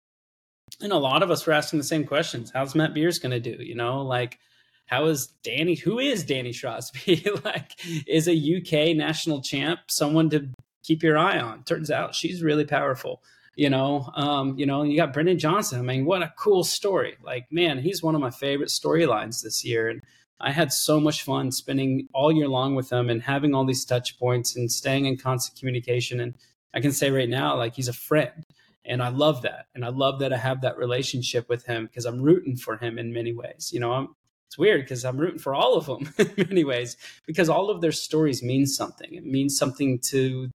[0.81, 2.51] and a lot of us were asking the same questions.
[2.53, 3.63] How's Matt Beers going to do?
[3.63, 4.39] You know, like
[4.87, 5.79] how is Danni?
[5.79, 7.45] Who is Danni Shrosbree?
[7.45, 7.73] like,
[8.07, 10.49] is a UK national champ someone to
[10.85, 11.65] keep your eye on?
[11.65, 13.23] Turns out she's really powerful.
[13.57, 15.79] You know, um, you know, you got Brendan Johnston.
[15.79, 17.17] I mean, what a cool story!
[17.25, 20.03] Like, man, he's one of my favorite storylines this year, and
[20.39, 23.87] I had so much fun spending all year long with him and having all these
[23.87, 26.21] touch points and staying in constant communication.
[26.21, 26.35] And
[26.77, 28.45] I can say right now, like, he's a friend
[28.85, 29.67] and I love that.
[29.75, 32.99] And I love that I have that relationship with him because I'm rooting for him
[32.99, 33.71] in many ways.
[33.73, 34.09] You know, I'm,
[34.47, 37.81] it's weird because I'm rooting for all of them in many ways because all of
[37.81, 39.15] their stories mean something.
[39.15, 40.51] It means something to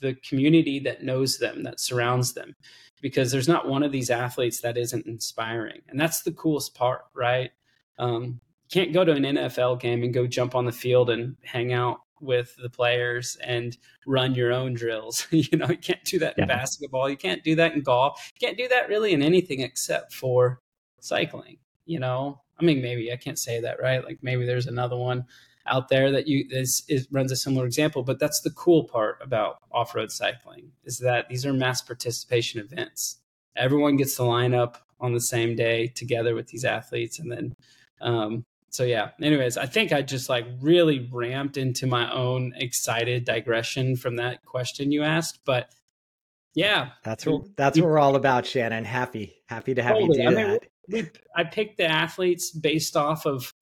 [0.00, 2.54] the community that knows them, that surrounds them.
[3.00, 5.82] Because there's not one of these athletes that isn't inspiring.
[5.88, 7.50] And that's the coolest part, right?
[7.98, 8.40] Um,
[8.70, 12.00] can't go to an NFL game and go jump on the field and hang out
[12.20, 13.76] with the players and
[14.06, 15.26] run your own drills.
[15.30, 16.56] you know, you can't do that in yeah.
[16.56, 17.08] basketball.
[17.08, 18.30] You can't do that in golf.
[18.34, 20.60] You can't do that really in anything except for
[21.00, 21.58] cycling.
[21.86, 24.04] You know, I mean, maybe I can't say that, right?
[24.04, 25.24] Like maybe there's another one
[25.66, 28.02] out there that you is, is runs a similar example.
[28.02, 32.60] But that's the cool part about off road cycling is that these are mass participation
[32.60, 33.18] events.
[33.56, 37.54] Everyone gets to line up on the same day together with these athletes, and then
[38.00, 39.10] Um, so yeah.
[39.20, 44.44] Anyways, I think I just like really ramped into my own excited digression from that
[44.44, 45.72] question you asked, but
[46.54, 47.52] yeah, that's what mm-hmm.
[47.56, 48.84] that's what we're all about, Shannon.
[48.84, 50.22] Happy, happy to have totally.
[50.22, 50.66] you do I mean, that.
[50.90, 53.52] We, I picked the athletes based off of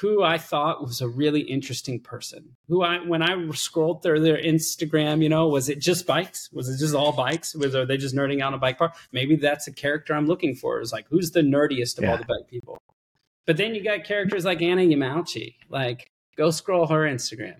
[0.00, 2.56] who I thought was a really interesting person.
[2.68, 6.50] Who I, when I scrolled through their Instagram, you know, was it just bikes?
[6.52, 7.54] Was it just all bikes?
[7.54, 8.94] Was are they just nerding out on a bike park?
[9.12, 10.80] Maybe that's a character I'm looking for.
[10.80, 12.12] Is like who's the nerdiest of yeah.
[12.12, 12.78] all the bike people?
[13.48, 15.54] But then you got characters like Anna Yamauchi.
[15.70, 17.54] Like, go scroll her Instagram.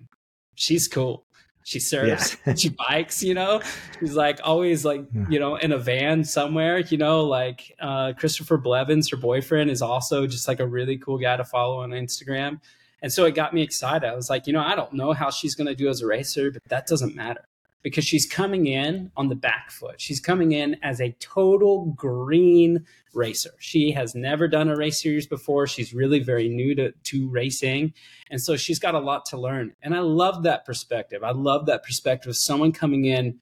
[0.55, 1.24] She's cool.
[1.64, 2.55] She surfs, yeah.
[2.57, 3.62] she bikes, you know.
[3.98, 8.59] She's like always like, you know, in a van somewhere, you know, like uh, Christopher
[8.59, 12.61] Blevins, her boyfriend, is also just like a really cool guy to follow on Instagram.
[13.01, 14.07] And so it got me excited.
[14.07, 16.07] I was like, you know, I don't know how she's going to do as a
[16.07, 17.47] racer, but that doesn't matter
[17.83, 20.01] because she's coming in on the back foot.
[20.01, 23.53] She's coming in as a total green racer.
[23.59, 25.67] She has never done a race series before.
[25.67, 27.95] She's really very new to, to racing.
[28.31, 29.75] And so she's got a lot to learn.
[29.83, 31.23] And I love that perspective.
[31.23, 33.38] I love that perspective of someone coming in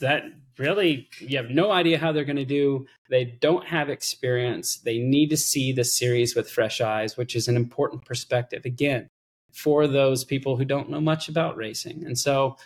[0.00, 0.24] that
[0.58, 2.86] really you have no idea how they're going to do.
[3.10, 4.78] They don't have experience.
[4.78, 8.64] They need to see the series with fresh eyes, which is an important perspective.
[8.64, 9.08] Again,
[9.52, 12.04] for those people who don't know much about racing.
[12.04, 12.56] And so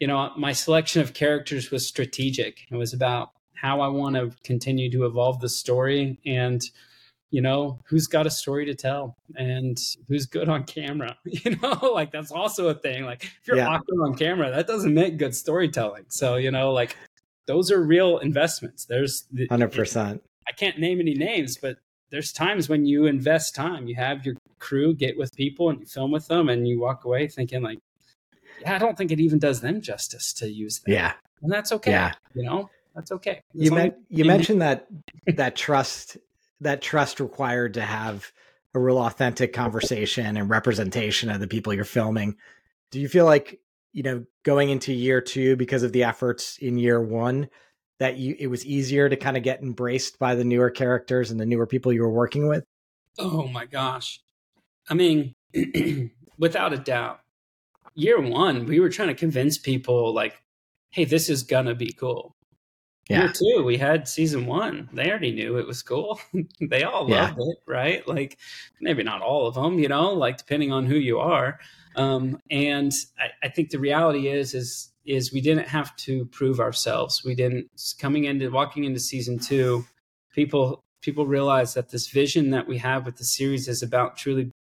[0.00, 2.66] you know, my selection of characters was strategic.
[2.70, 6.60] It was about how I want to continue to evolve the story and
[7.30, 9.78] you know who's got a story to tell and
[10.08, 11.92] who's good on camera you know?
[11.94, 13.04] Like that's also a thing.
[13.04, 13.68] Like if you're yeah.
[13.68, 16.04] awkward on camera that doesn't make good storytelling.
[16.08, 16.96] So you know like
[17.46, 18.84] those are real investments.
[18.84, 21.76] There's 100% i can't name any names but
[22.12, 23.88] there's times when you invest time.
[23.88, 27.04] You have your crew get with people and you film with them and you walk
[27.04, 27.78] away thinking like
[28.66, 30.92] I don't think it even does them justice to use that.
[30.92, 31.12] Yeah.
[31.42, 31.90] And that's okay.
[31.90, 32.12] Yeah.
[32.34, 33.42] You know, that's okay.
[33.54, 34.86] As you, me- you mentioned that
[35.26, 36.16] that trust
[36.60, 38.30] that trust required to have
[38.74, 42.36] a real authentic conversation and representation of the people you're filming.
[42.90, 43.60] Do you feel like,
[43.92, 47.48] you know, going into year 2 because of the efforts in year 1
[47.98, 51.38] that you it was easier to kind of get embraced by the newer characters and
[51.38, 52.64] the newer people you were working with?
[53.18, 54.20] Oh my gosh.
[54.88, 55.34] I mean,
[56.38, 57.20] without a doubt
[57.94, 60.40] year one, we were trying to convince people like,
[60.90, 62.36] hey, this is gonna be cool.
[63.08, 63.24] Yeah.
[63.24, 64.88] Year two, we had season one.
[64.92, 66.20] They already knew it was cool.
[66.60, 67.44] they all loved yeah.
[67.44, 68.06] it, right?
[68.06, 68.38] Like
[68.80, 71.58] maybe not all of them, you know, like depending on who you are.
[71.96, 76.60] Um, and I, I think the reality is, is is we didn't have to prove
[76.60, 77.24] ourselves.
[77.24, 79.84] We didn't coming into walking into season two,
[80.32, 84.52] people people realize that this vision that we have with the series is about truly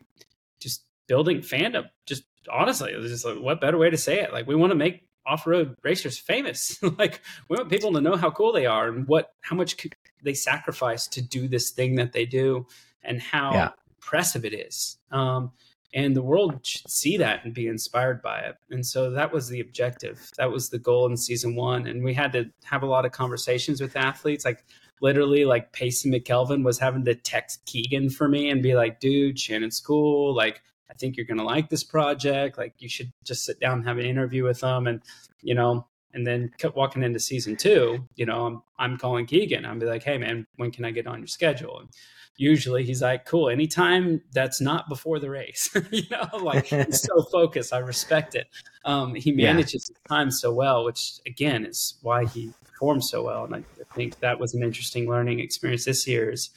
[0.60, 4.34] just building fandom, just honestly, it's just like, what better way to say it?
[4.34, 6.82] Like, we want to make off-road racers famous.
[6.98, 9.76] like, we want people to know how cool they are and what, how much
[10.24, 12.68] they sacrifice to do this thing that they do,
[13.04, 13.70] and how yeah.
[13.98, 14.98] impressive it is.
[15.12, 15.52] Um,
[15.94, 18.56] and the world should see that and be inspired by it.
[18.70, 20.32] And so that was the objective.
[20.38, 21.86] That was the goal in season one.
[21.86, 24.46] And we had to have a lot of conversations with athletes.
[24.46, 24.64] Like
[25.02, 29.38] literally, like Payson McElveen was having to text Keegan for me and be like, "Dude,
[29.38, 30.34] Shannon's cool.
[30.34, 32.58] Like, I think you're going to like this project.
[32.58, 34.88] Like you should just sit down and have an interview with them.
[34.88, 35.02] And,
[35.42, 39.66] you know, and then walking into season two, you know, I'm, I'm calling Keegan.
[39.66, 41.80] I'm be like, Hey man, when can I get on your schedule?
[41.80, 41.90] And
[42.36, 43.50] usually he's like, cool.
[43.50, 47.72] Anytime that's not before the race, you know, like he's so focused.
[47.72, 48.48] I respect it.
[48.84, 49.96] Um, he manages yeah.
[49.96, 53.46] his time so well, which again is why he performs so well.
[53.46, 56.50] And I, I think that was an interesting learning experience this year is,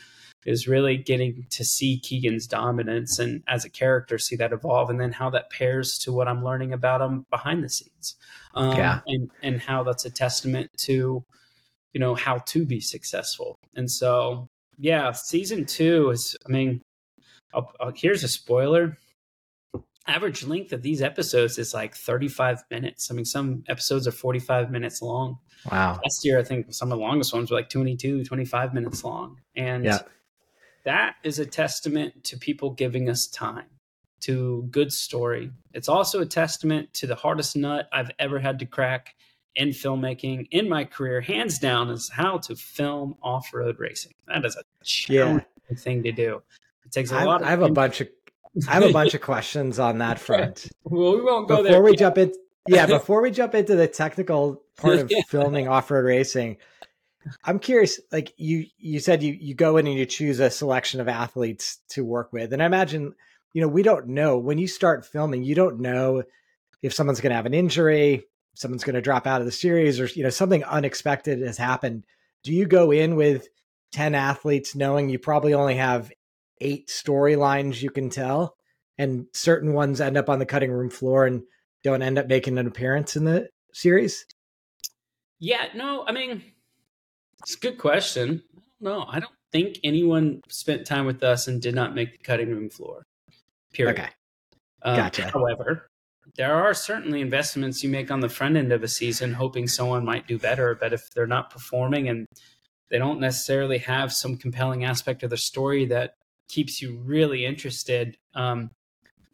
[0.45, 5.01] is really getting to see Keegan's dominance and as a character see that evolve and
[5.01, 8.17] then how that pairs to what I'm learning about him behind the scenes.
[8.55, 9.01] Um, yeah.
[9.07, 11.25] and and how that's a testament to
[11.93, 13.57] you know how to be successful.
[13.75, 16.83] And so yeah, season 2 is I mean
[17.53, 18.99] I'll, I'll, here's a spoiler.
[20.07, 23.11] Average length of these episodes is like 35 minutes.
[23.11, 25.39] I mean, some episodes are 45 minutes long.
[25.73, 25.93] Wow.
[25.93, 29.39] Last year, I think some of the longest ones were like 22, 25 minutes long.
[29.57, 30.01] And yeah
[30.85, 33.67] that is a testament to people giving us time
[34.21, 35.51] to good story.
[35.73, 39.15] It's also a testament to the hardest nut i've ever had to crack
[39.55, 44.13] in filmmaking in my career hands down is how to film off-road racing.
[44.27, 45.77] That is a challenging yeah.
[45.77, 46.43] thing to do.
[46.85, 48.09] It takes a I, lot i have a bunch of
[48.69, 50.69] i have a bunch of questions on that front.
[50.85, 51.99] Well we won't go before there we yet.
[51.99, 52.33] jump in
[52.69, 56.57] yeah before we jump into the technical part of filming off-road racing
[57.45, 61.01] I'm curious, like you you said you you go in and you choose a selection
[61.01, 62.53] of athletes to work with.
[62.53, 63.15] And I imagine,
[63.53, 66.25] you know, we don't know when you start filming, you don't know
[66.83, 70.23] if someone's gonna have an injury, someone's gonna drop out of the series, or you
[70.23, 72.05] know, something unexpected has happened.
[72.43, 73.49] Do you go in with
[73.93, 76.13] 10 athletes knowing you probably only have
[76.61, 78.57] eight storylines you can tell,
[78.99, 81.43] and certain ones end up on the cutting room floor and
[81.83, 84.27] don't end up making an appearance in the series?
[85.39, 86.43] Yeah, no, I mean,
[87.41, 88.43] it's a good question.
[88.81, 92.51] No, I don't think anyone spent time with us and did not make the cutting
[92.51, 93.05] room floor.
[93.73, 93.99] Period.
[93.99, 94.09] Okay.
[94.83, 95.31] Um, Gotcha.
[95.31, 95.91] However,
[96.37, 100.05] there are certainly investments you make on the front end of a season, hoping someone
[100.05, 100.75] might do better.
[100.75, 102.27] But if they're not performing and
[102.91, 106.15] they don't necessarily have some compelling aspect of the story that
[106.49, 108.71] keeps you really interested, um,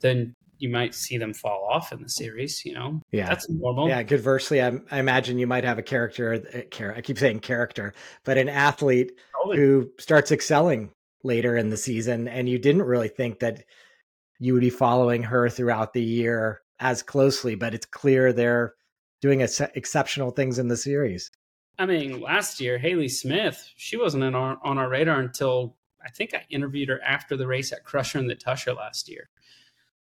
[0.00, 2.64] then you might see them fall off in the series.
[2.64, 3.28] You know, Yeah.
[3.28, 3.88] that's normal.
[3.88, 7.94] Yeah, conversely, I, I imagine you might have a character, uh, I keep saying character,
[8.24, 9.12] but an athlete
[9.44, 10.90] who starts excelling
[11.24, 13.64] later in the season, and you didn't really think that
[14.38, 18.74] you would be following her throughout the year as closely, but it's clear they're
[19.20, 21.30] doing ex- exceptional things in the series.
[21.78, 26.10] I mean, last year, Haley Smith, she wasn't on our, on our radar until I
[26.10, 29.28] think I interviewed her after the race at Crusher and the Tushar last year.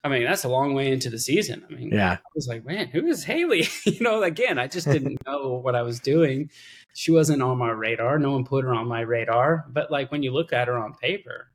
[0.04, 1.64] I mean, that's a long way into the season.
[1.68, 2.12] I mean, Yeah.
[2.12, 3.66] I was like, man, who is Haley?
[3.86, 6.50] you know, again, I just didn't know what I was doing.
[6.94, 8.18] She wasn't on my radar.
[8.18, 9.64] No one put her on my radar.
[9.70, 11.48] But like when you look at her on paper,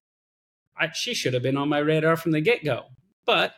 [0.77, 2.85] I, she should have been on my radar from the get go.
[3.25, 3.53] But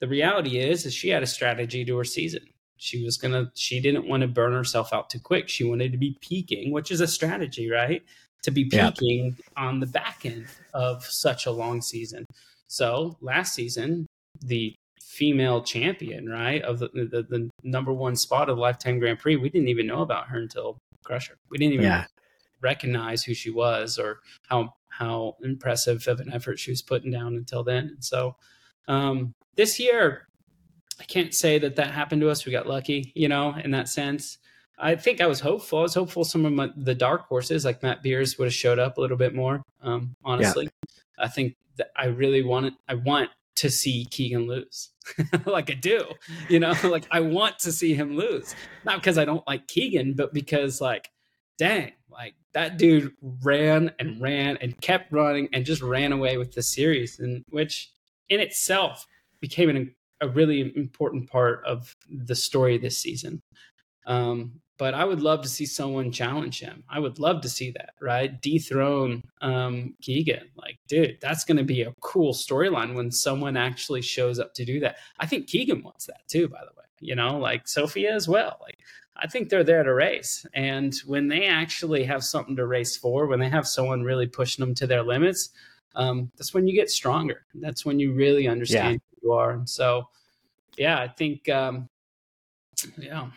[0.00, 2.42] the reality is, is she had a strategy to her season.
[2.76, 3.50] She was gonna.
[3.56, 5.48] She didn't want to burn herself out too quick.
[5.48, 8.02] She wanted to be peaking, which is a strategy, right?
[8.44, 8.90] To be Yeah.
[8.90, 12.24] peaking on the back end of such a long season.
[12.68, 14.06] So last season,
[14.40, 19.18] the female champion, right, of the, the the number one spot of the Lifetime Grand
[19.18, 21.36] Prix, we didn't even know about her until Crusher.
[21.50, 22.06] We didn't even Yeah.
[22.60, 27.36] recognize who she was or how how impressive of an effort she was putting down
[27.36, 27.84] until then.
[27.88, 28.36] And so
[28.88, 30.26] um, this year,
[31.00, 32.44] I can't say that that happened to us.
[32.44, 34.38] We got lucky, you know, in that sense.
[34.78, 35.80] I think I was hopeful.
[35.80, 38.78] I was hopeful some of my, the dark horses like Matt Beers would have showed
[38.78, 39.62] up a little bit more.
[39.82, 40.68] Um, honestly,
[41.18, 42.74] I think that I really wanted.
[42.88, 44.90] I want to see Keegan lose,
[45.46, 46.04] like I do.
[46.48, 50.14] You know, like I want to see him lose, not because I don't like Keegan,
[50.14, 51.10] but because like,
[51.58, 56.52] dang, like that dude ran and ran and kept running and just ran away with
[56.52, 57.90] the series, and which
[58.28, 59.06] in itself
[59.40, 63.40] became an, a really important part of the story this season.
[64.06, 66.84] Um, but I would love to see someone challenge him.
[66.88, 68.40] I would love to see that, right?
[68.40, 70.48] Dethrone um, Keegan.
[70.56, 74.64] Like, dude, that's going to be a cool storyline when someone actually shows up to
[74.64, 74.96] do that.
[75.18, 76.84] I think Keegan wants that too, by the way.
[77.00, 78.58] You know, like Sophia as well.
[78.62, 78.78] Like,
[79.16, 80.46] I think they're there to race.
[80.54, 84.64] And when they actually have something to race for, when they have someone really pushing
[84.64, 85.50] them to their limits,
[85.96, 87.46] um, that's when you get stronger.
[87.54, 89.50] That's when you really understand who you are.
[89.52, 90.08] And so,
[90.76, 91.88] yeah, I think, um,
[92.96, 93.28] yeah,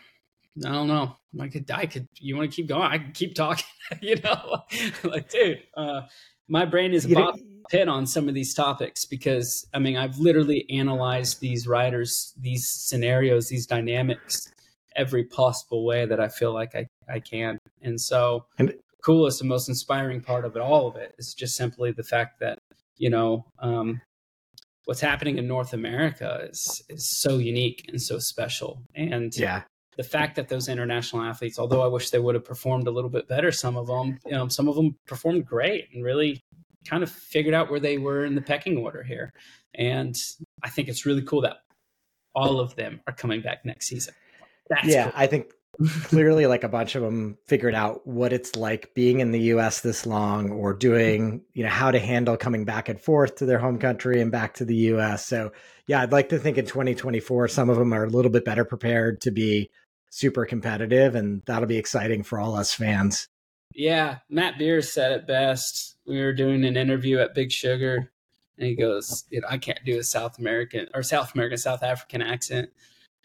[0.64, 1.16] I don't know.
[1.40, 2.82] I could, I could, you want to keep going?
[2.82, 3.64] I can keep talking,
[4.02, 4.62] you know,
[5.04, 6.02] like, dude, uh,
[6.48, 7.38] my brain is about
[7.70, 12.68] pit on some of these topics because I mean, I've literally analyzed these writers, these
[12.68, 14.52] scenarios, these dynamics
[14.94, 17.58] every possible way that I feel like I, I can.
[17.80, 21.56] And so And- coolest and most inspiring part of it, all of it is just
[21.56, 22.58] simply the fact that,
[22.98, 24.00] you know, um,
[24.84, 28.82] what's happening in North America is, is so unique and so special.
[28.94, 29.62] And yeah.
[29.96, 33.10] The fact that those international athletes, although I wish they would have performed a little
[33.10, 36.42] bit better, some of them, you know, some of them performed great and really
[36.88, 39.32] kind of figured out where they were in the pecking order here.
[39.74, 40.14] And
[40.62, 41.58] I think it's really cool that
[42.34, 44.14] all of them are coming back next season.
[44.68, 45.12] That's yeah, cool.
[45.14, 45.52] I think
[46.04, 49.80] clearly like a bunch of them figured out what it's like being in the US
[49.80, 53.58] this long or doing, you know, how to handle coming back and forth to their
[53.58, 55.26] home country and back to the US.
[55.26, 55.52] So,
[55.86, 58.64] yeah, I'd like to think in 2024 some of them are a little bit better
[58.64, 59.70] prepared to be
[60.12, 63.28] super competitive and that'll be exciting for all us fans.
[63.74, 65.96] Yeah, Matt Beer said it best.
[66.06, 68.12] We were doing an interview at Big Sugar,
[68.58, 71.82] and he goes, you know, "I can't do a South American or South American South
[71.82, 72.68] African accent.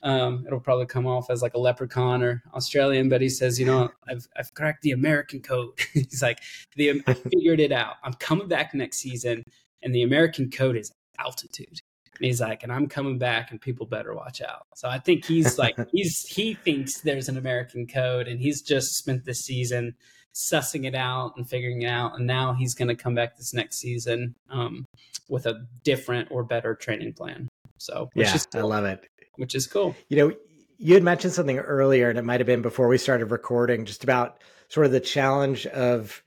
[0.03, 3.65] Um, it'll probably come off as like a leprechaun or Australian." But he says, "You
[3.65, 6.39] know, I've I've cracked the American code." He's like,
[6.77, 7.95] "the I figured it out.
[8.03, 9.43] I'm coming back next season,
[9.83, 11.81] and the American code is altitude."
[12.17, 14.65] And he's like, and I'm coming back, and people better watch out.
[14.75, 18.95] So I think he's like, he's he thinks there's an American code, and he's just
[18.95, 19.95] spent this season
[20.33, 22.15] sussing it out and figuring it out.
[22.17, 24.85] And now he's going to come back this next season um,
[25.29, 27.47] with a different or better training plan.
[27.79, 29.07] So, which yeah, is I love it.
[29.37, 29.95] which is cool.
[30.09, 30.35] You know,
[30.77, 34.03] you had mentioned something earlier, and it might have been before we started recording, just
[34.03, 36.21] about sort of the challenge of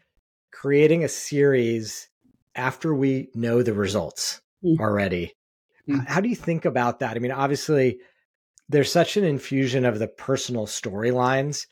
[0.53, 2.09] creating a series
[2.57, 4.79] after we know the results Mm.
[4.79, 5.33] already.
[5.93, 6.07] Mm.
[6.07, 7.17] How do you think about that?
[7.17, 7.99] I mean, obviously,
[8.69, 11.67] there's such an infusion of the personal storylines.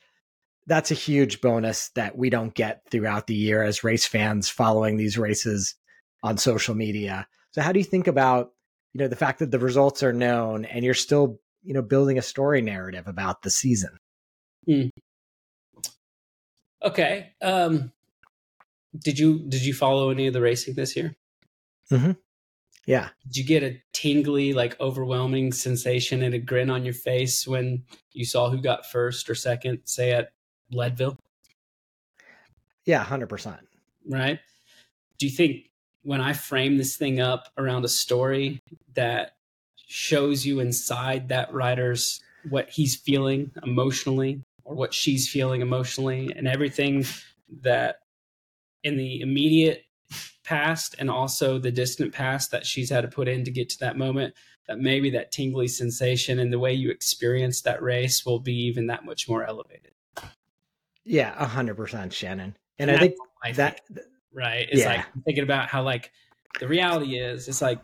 [0.67, 4.97] That's a huge bonus that we don't get throughout the year as race fans following
[4.97, 5.75] these races
[6.23, 7.27] on social media.
[7.53, 8.51] So how do you think about,
[8.93, 12.19] you know, the fact that the results are known and you're still, you know, building
[12.19, 13.99] a story narrative about the season?
[14.67, 14.89] Hmm.
[16.83, 17.33] Okay.
[17.41, 17.93] Um,
[18.97, 21.17] did you did you follow any of the racing this year?
[21.91, 22.13] Mm-hmm.
[22.89, 23.11] Yeah.
[23.27, 27.85] Did you get a tingly, like overwhelming sensation and a grin on your face when
[28.15, 30.33] you saw who got first or second, say at
[30.73, 31.19] Leadville?
[32.87, 33.61] Yeah, hundred percent.
[34.09, 34.41] Right.
[35.19, 35.69] Do you think
[36.03, 38.63] when I frame this thing up around a story
[38.95, 39.33] that
[39.87, 46.49] shows you inside that writer's what he's feeling emotionally or what she's feeling emotionally and
[46.49, 47.05] everything
[47.65, 47.97] that
[48.83, 49.85] in the immediate
[50.45, 53.79] past and also the distant past that she's had to put in to get to
[53.81, 54.35] that moment
[54.67, 58.87] that maybe that tingly sensation and the way you experience that race will be even
[58.87, 59.93] that much more elevated.
[61.05, 62.57] Yeah a hundred percent shannon.
[62.79, 64.69] And, and i think I that think, right?
[64.71, 64.89] It's yeah.
[64.89, 66.13] like thinking about how like
[66.61, 67.81] the reality is it's like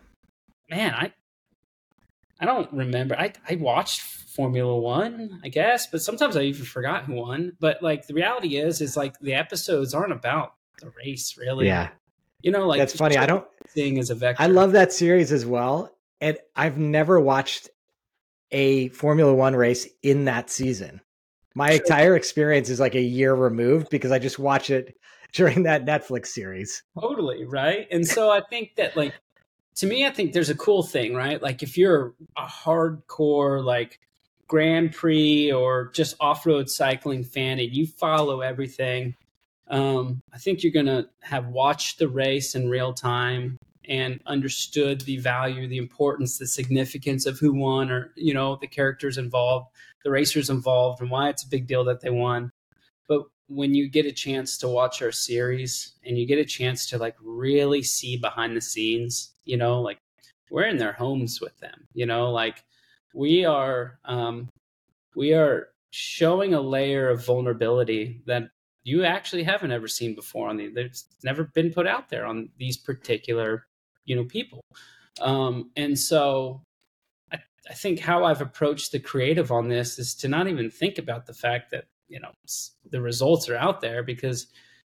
[0.70, 1.12] man i
[2.40, 3.14] i don't remember.
[3.18, 7.52] I i watched formula one i guess but sometimes i even forgot who won.
[7.60, 11.66] But like the reality is is like the episodes aren't about the race really.
[11.66, 11.90] Yeah
[12.44, 13.16] you know, like that's funny.
[13.16, 14.42] I don't thing as a vector.
[14.42, 15.90] I love that series as well,
[16.20, 17.70] and I've never watched
[18.50, 21.00] a Formula One race in that season.
[21.54, 21.80] My sure.
[21.80, 24.94] entire experience is like a year removed because I just watch it
[25.32, 26.82] during that Netflix series.
[27.00, 29.14] Totally right, and so I think that like
[29.76, 31.42] to me, I think there's a cool thing, right?
[31.42, 34.00] Like if you're a hardcore like
[34.48, 39.16] Grand Prix or just off road cycling fan and you follow everything
[39.68, 43.56] um, I think you're going to have watched the race in real time
[43.86, 48.66] and understood the value, the importance, the significance of who won, or you know the
[48.66, 49.68] characters involved,
[50.04, 52.50] the racers involved, and why it's a big deal that they won.
[53.08, 56.86] But when you get a chance to watch our series and you get a chance
[56.88, 59.98] to like really see behind the scenes, you know, like
[60.50, 62.64] we're in their homes with them, you know, like
[63.14, 64.48] we are, um,
[65.14, 68.48] we are showing a layer of vulnerability that
[68.84, 72.50] you actually haven't ever seen before on the there's never been put out there on
[72.58, 73.66] these particular
[74.04, 74.62] you know people
[75.20, 76.60] um, and so
[77.32, 80.98] I, I think how i've approached the creative on this is to not even think
[80.98, 82.30] about the fact that you know
[82.90, 84.46] the results are out there because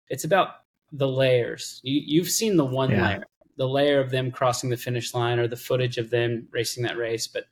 [0.09, 0.49] it's about
[0.91, 3.07] the layers you, you've seen the one yeah.
[3.07, 3.23] layer
[3.57, 6.97] the layer of them crossing the finish line or the footage of them racing that
[6.97, 7.45] race but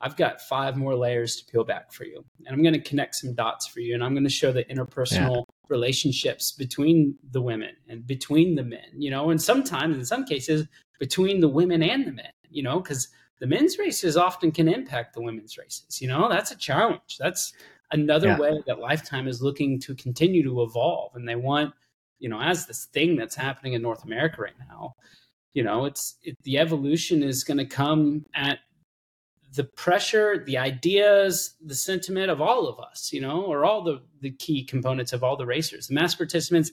[0.00, 2.24] I've got five more layers to peel back for you.
[2.46, 3.94] And I'm going to connect some dots for you.
[3.94, 5.54] And I'm going to show the interpersonal yeah.
[5.68, 10.66] relationships between the women and between the men, you know, and sometimes in some cases
[11.00, 13.08] between the women and the men, you know, because
[13.40, 16.00] the men's races often can impact the women's races.
[16.00, 17.18] You know, that's a challenge.
[17.18, 17.52] That's
[17.90, 18.38] another yeah.
[18.38, 21.14] way that Lifetime is looking to continue to evolve.
[21.14, 21.74] And they want,
[22.18, 24.94] you know, as this thing that's happening in North America right now,
[25.54, 28.58] you know, it's it, the evolution is going to come at
[29.54, 34.02] the pressure, the ideas, the sentiment of all of us, you know, or all the,
[34.20, 36.72] the key components of all the racers, the mass participants,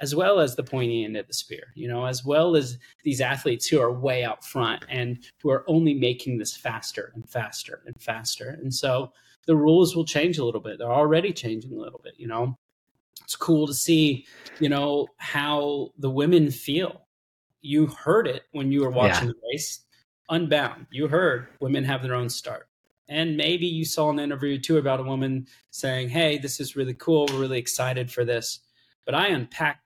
[0.00, 3.20] as well as the pointy end of the spear, you know, as well as these
[3.20, 7.82] athletes who are way out front and who are only making this faster and faster
[7.86, 8.58] and faster.
[8.62, 9.12] And so
[9.46, 10.78] the rules will change a little bit.
[10.78, 12.56] They're already changing a little bit, you know.
[13.22, 14.26] It's cool to see,
[14.58, 17.06] you know, how the women feel.
[17.60, 19.34] You heard it when you were watching yeah.
[19.34, 19.80] the race
[20.30, 22.68] Unbound, you heard women have their own start.
[23.08, 26.94] And maybe you saw an interview too about a woman saying, Hey, this is really
[26.94, 27.26] cool.
[27.26, 28.60] We're really excited for this.
[29.04, 29.84] But I unpacked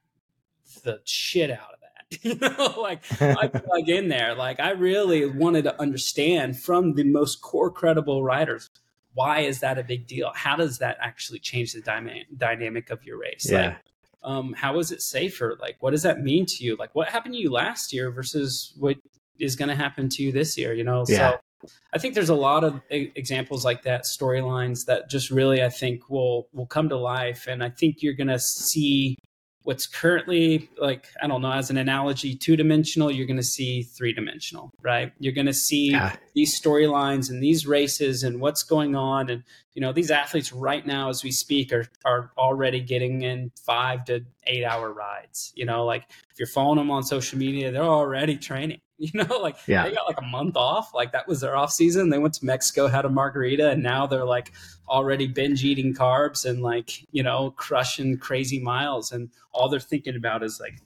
[0.85, 2.19] the shit out of that.
[2.23, 4.35] you know, like I plug in there.
[4.35, 8.69] Like I really wanted to understand from the most core credible writers
[9.15, 10.31] why is that a big deal?
[10.35, 13.49] How does that actually change the dyma- dynamic of your race?
[13.49, 13.67] Yeah.
[13.67, 13.77] Like,
[14.25, 15.57] um, how is it safer?
[15.61, 16.77] Like, what does that mean to you?
[16.77, 18.97] Like, what happened to you last year versus what
[19.39, 21.05] is going to happen to you this year, you know?
[21.09, 21.32] Yeah.
[21.62, 25.70] So I think there's a lot of examples like that, storylines that just really, I
[25.70, 27.47] think will, will come to life.
[27.47, 29.16] And I think you're going to see
[29.64, 33.82] what's currently like i don't know as an analogy two dimensional you're going to see
[33.82, 36.14] three dimensional right you're going to see yeah.
[36.35, 39.43] these storylines and these races and what's going on and
[39.74, 44.05] you know these athletes right now as we speak are are already getting in five
[44.05, 47.82] to eight hour rides you know like if you're following them on social media they're
[47.82, 49.89] already training you know like yeah.
[49.89, 52.45] they got like a month off like that was their off season they went to
[52.45, 54.53] mexico had a margarita and now they're like
[54.89, 60.15] already binge eating carbs and like you know crushing crazy miles and all they're thinking
[60.15, 60.81] about is like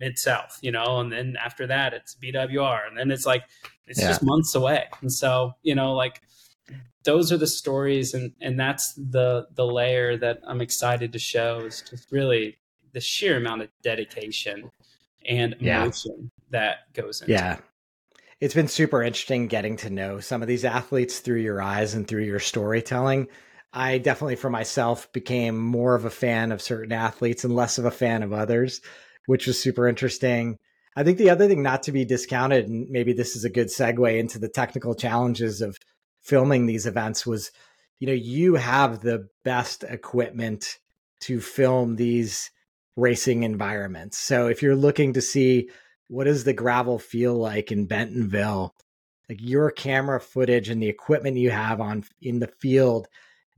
[0.00, 3.44] mid south you know and then after that it's bwr and then it's like
[3.86, 4.08] it's yeah.
[4.08, 6.20] just months away and so you know like
[7.04, 11.60] those are the stories and and that's the the layer that i'm excited to show
[11.60, 12.58] is just really
[12.92, 14.68] the sheer amount of dedication
[15.28, 16.31] and emotion.
[16.52, 17.54] That goes into yeah.
[17.54, 17.62] It.
[18.40, 22.08] It's been super interesting getting to know some of these athletes through your eyes and
[22.08, 23.28] through your storytelling.
[23.72, 27.84] I definitely, for myself, became more of a fan of certain athletes and less of
[27.84, 28.80] a fan of others,
[29.26, 30.58] which was super interesting.
[30.96, 33.68] I think the other thing not to be discounted, and maybe this is a good
[33.68, 35.78] segue into the technical challenges of
[36.20, 37.50] filming these events, was
[37.98, 40.78] you know, you have the best equipment
[41.20, 42.50] to film these
[42.96, 44.18] racing environments.
[44.18, 45.70] So if you're looking to see
[46.08, 48.74] what does the gravel feel like in Bentonville,
[49.28, 53.08] like your camera footage and the equipment you have on in the field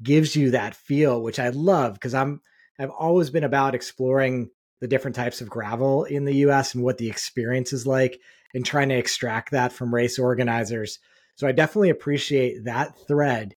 [0.02, 2.40] gives you that feel, which I love because I'm
[2.78, 6.98] I've always been about exploring the different types of gravel in the US and what
[6.98, 8.20] the experience is like
[8.52, 10.98] and trying to extract that from race organizers.
[11.36, 13.56] So I definitely appreciate that thread.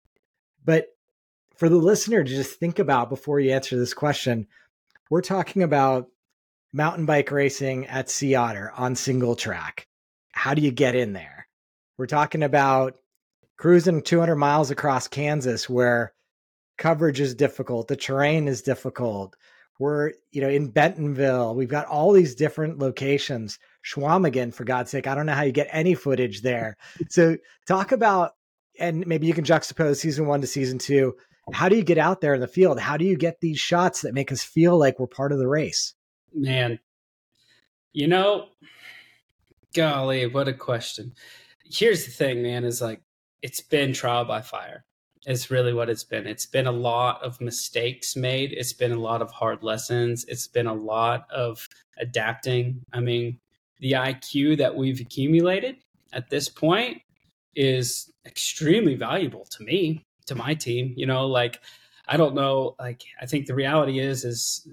[0.64, 0.88] But
[1.56, 4.48] for the listener to just think about before you answer this question,
[5.10, 6.08] we're talking about
[6.78, 9.88] mountain bike racing at Sea Otter on single track.
[10.32, 11.48] How do you get in there?
[11.98, 12.98] We're talking about
[13.58, 16.14] cruising 200 miles across Kansas where
[16.78, 19.36] coverage is difficult, the terrain is difficult.
[19.80, 21.56] We're, you know, in Bentonville.
[21.56, 23.58] We've got all these different locations.
[23.84, 26.78] Chequamegon, for God's sake, I don't know how you get any footage there.
[27.10, 28.34] So talk about,
[28.80, 31.16] and maybe you can juxtapose season one to season two.
[31.52, 32.80] How do you get out there in the field?
[32.80, 35.48] How do you get these shots that make us feel like we're part of the
[35.48, 35.96] race?
[36.38, 36.80] Man,
[37.94, 38.50] you know,
[39.74, 41.14] golly, what a question.
[41.64, 43.02] Here's the thing, man, is like
[43.42, 44.86] it's been trial by fire
[45.26, 46.28] is really what it's been.
[46.28, 48.54] It's been a lot of mistakes made.
[48.54, 50.26] It's been a lot of hard lessons.
[50.28, 51.68] It's been a lot of
[51.98, 52.82] adapting.
[52.94, 53.40] I mean,
[53.80, 55.78] the IQ that we've accumulated
[56.14, 57.02] at this point
[57.56, 60.94] is extremely valuable to me, to my team.
[60.96, 61.60] You know, like
[62.08, 64.68] I don't know, like I think the reality is is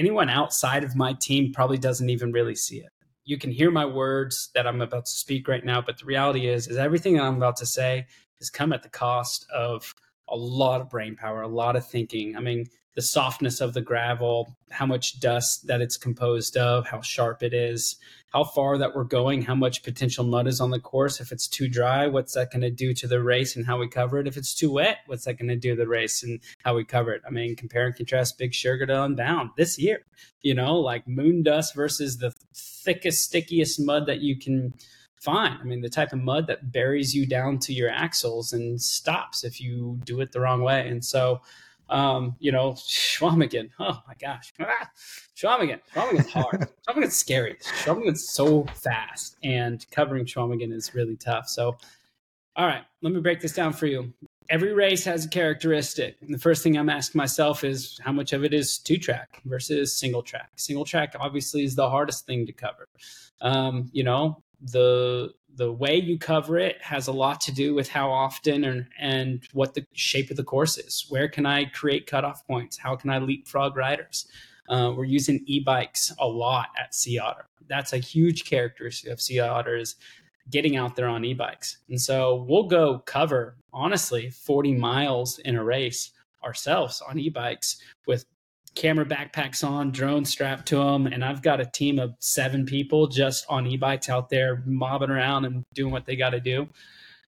[0.00, 2.88] anyone outside of my team probably doesn't even really see it.
[3.24, 6.48] You can hear my words that I'm about to speak right now, but the reality
[6.48, 8.06] is is everything I'm about to say
[8.38, 9.94] has come at the cost of
[10.30, 12.34] a lot of brain power, a lot of thinking.
[12.34, 12.66] I mean,
[12.96, 17.54] the softness of the gravel, how much dust that it's composed of, how sharp it
[17.54, 17.96] is,
[18.32, 21.20] how far that we're going, how much potential mud is on the course.
[21.20, 23.88] If it's too dry, what's that going to do to the race and how we
[23.88, 24.26] cover it?
[24.26, 26.84] If it's too wet, what's that going to do to the race and how we
[26.84, 27.22] cover it?
[27.26, 30.04] I mean, compare and contrast Big Sugar to Unbound this year,
[30.42, 34.74] you know, like moon dust versus the thickest, stickiest mud that you can
[35.20, 35.58] fine.
[35.60, 39.44] I mean, the type of mud that buries you down to your axles and stops
[39.44, 40.88] if you do it the wrong way.
[40.88, 41.42] And so,
[41.90, 44.90] um, you know, Chequamegon, oh my gosh, ah,
[45.36, 46.68] Chequamegon, Chequamegon's hard.
[46.88, 47.56] Chequamegon's scary.
[47.84, 51.48] Chequamegon's so fast, and covering Chequamegon is really tough.
[51.48, 51.76] So,
[52.56, 54.12] all right, let me break this down for you.
[54.48, 56.16] Every race has a characteristic.
[56.22, 59.40] And the first thing I'm asking myself is how much of it is two track
[59.44, 60.50] versus single track.
[60.56, 62.88] Single track obviously is the hardest thing to cover.
[63.40, 67.88] Um, you know, the the way you cover it has a lot to do with
[67.88, 71.06] how often and, and what the shape of the course is.
[71.08, 72.78] Where can I create cutoff points?
[72.78, 74.26] How can I leapfrog riders?
[74.68, 77.46] Uh, we're using e-bikes a lot at Sea Otter.
[77.68, 79.96] That's a huge characteristic of Sea Otter is
[80.50, 81.78] getting out there on e-bikes.
[81.88, 86.12] And so we'll go cover, honestly, 40 miles in a race
[86.44, 88.24] ourselves on e-bikes with
[88.74, 93.06] camera backpacks on, drone strapped to them, and I've got a team of seven people
[93.06, 96.68] just on e-bikes out there mobbing around and doing what they got to do.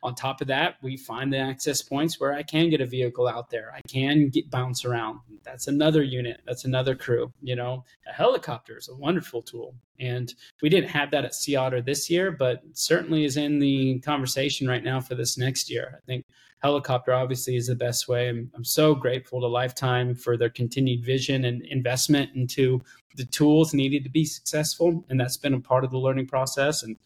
[0.01, 3.27] On top of that, we find the access points where I can get a vehicle
[3.27, 3.73] out there.
[3.75, 5.19] I can get bounce around.
[5.43, 6.41] That's another unit.
[6.45, 7.33] That's another crew.
[7.41, 11.57] You know, a helicopter is a wonderful tool, and we didn't have that at Sea
[11.57, 15.99] Otter this year, but certainly is in the conversation right now for this next year.
[16.01, 16.25] I think
[16.59, 18.29] helicopter obviously is the best way.
[18.29, 22.81] I'm, I'm so grateful to Lifetime for their continued vision and investment into
[23.15, 25.05] the tools needed to be successful.
[25.09, 26.83] And that's been a part of the learning process.
[26.83, 26.97] And,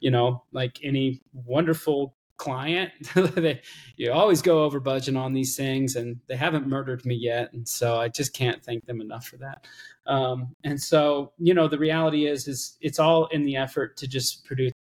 [0.00, 3.62] you know, like any wonderful client, they,
[3.96, 7.52] you always go over budget on these things and they haven't murdered me yet.
[7.52, 9.64] And so I just can't thank them enough for that.
[10.06, 14.08] Um, and so, you know, the reality is, is it's all in the effort to
[14.08, 14.72] just produce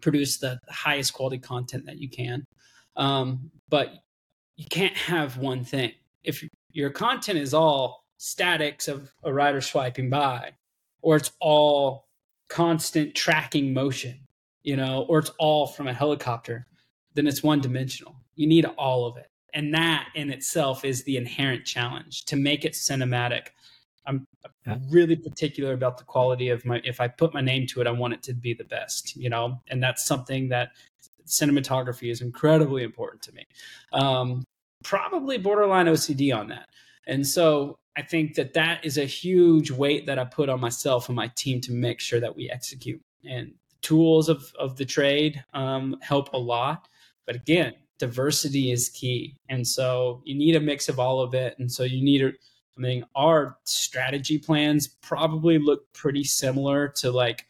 [0.00, 2.44] produce the highest quality content that you can.
[2.96, 3.90] Um, but
[4.56, 5.92] you can't have one thing.
[6.24, 6.42] If
[6.72, 10.52] your content is all statics of a rider swiping by,
[11.02, 12.06] or it's all
[12.48, 14.18] constant tracking motion,
[14.62, 16.66] you know, or it's all from a helicopter,
[17.14, 18.16] then it's one dimensional.
[18.34, 19.28] You need all of it.
[19.54, 23.48] And that in itself is the inherent challenge to make it cinematic.
[24.06, 24.26] I'm
[24.66, 24.78] yeah.
[24.90, 27.90] really particular about the quality of my if I put my name to it, I
[27.90, 30.70] want it to be the best, you know, and that's something that
[31.26, 33.46] cinematography is incredibly important to me.
[33.92, 34.44] Um,
[34.82, 36.68] probably borderline OCD on that.
[37.06, 41.08] And so I think that that is a huge weight that I put on myself
[41.08, 43.00] and my team to make sure that we execute.
[43.28, 46.88] And tools of, of the trade um, help a lot.
[47.26, 49.36] But again, diversity is key.
[49.48, 51.54] And so you need a mix of all of it.
[51.58, 52.22] And so you need
[52.76, 57.46] I mean, our strategy plans probably look pretty similar to like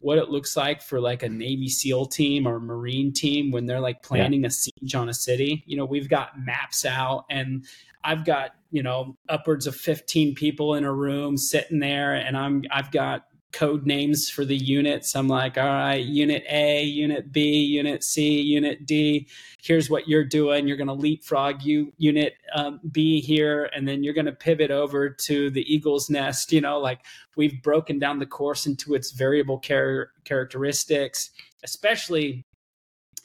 [0.00, 3.80] what it looks like for like a Navy SEAL team or Marine team when they're
[3.80, 4.48] like planning yeah.
[4.48, 5.64] a siege on a city.
[5.66, 7.64] You know, we've got maps out and
[8.04, 12.62] I've got, you know, upwards of 15 people in a room sitting there and I'm
[12.70, 15.16] I've got code names for the units.
[15.16, 19.28] I'm like, all right, unit A, unit B, unit C, unit D.
[19.62, 20.68] Here's what you're doing.
[20.68, 24.70] You're going to leapfrog you unit um, B here, and then you're going to pivot
[24.70, 26.52] over to the eagle's nest.
[26.52, 27.00] You know, like
[27.36, 31.30] we've broken down the course into its variable char- characteristics,
[31.64, 32.44] especially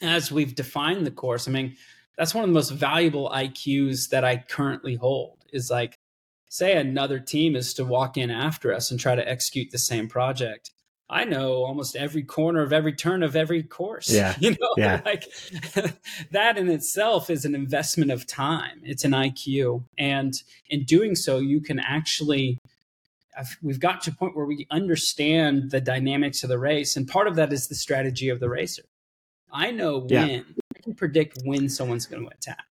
[0.02, 1.48] as we've defined the course.
[1.48, 1.76] I mean,
[2.18, 5.38] that's one of the most valuable IQs that I currently hold.
[5.52, 6.00] Is like
[6.52, 10.10] say another team is to walk in after us and try to execute the same
[10.10, 10.72] project.
[11.10, 14.36] I know almost every corner of every turn of every course yeah.
[14.40, 15.02] you know yeah.
[15.06, 15.30] like
[16.32, 18.82] that in itself is an investment of time.
[18.84, 20.34] It's an iq and
[20.70, 22.58] in doing so you can actually
[23.62, 27.28] we've got to a point where we understand the dynamics of the race and part
[27.28, 28.84] of that is the strategy of the racer.
[29.54, 30.42] I know when yeah.
[30.76, 32.66] i can predict when someone's going to attack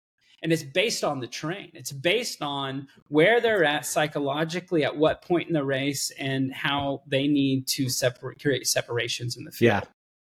[0.44, 5.22] and it's based on the train it's based on where they're at psychologically at what
[5.22, 9.84] point in the race and how they need to separate create separations in the field.
[9.84, 9.90] Yeah.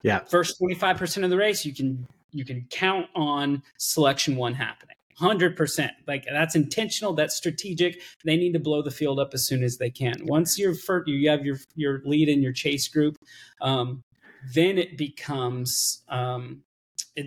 [0.02, 0.20] Yeah.
[0.20, 4.94] First 25% of the race you can you can count on selection one happening.
[5.20, 8.00] 100% like that's intentional that's strategic.
[8.24, 10.14] They need to blow the field up as soon as they can.
[10.26, 13.16] Once you're first, you have your your lead in your chase group
[13.60, 14.04] um,
[14.54, 16.62] then it becomes um,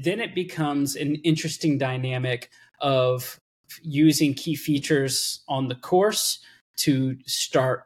[0.03, 3.39] then it becomes an interesting dynamic of
[3.81, 6.39] using key features on the course
[6.77, 7.85] to start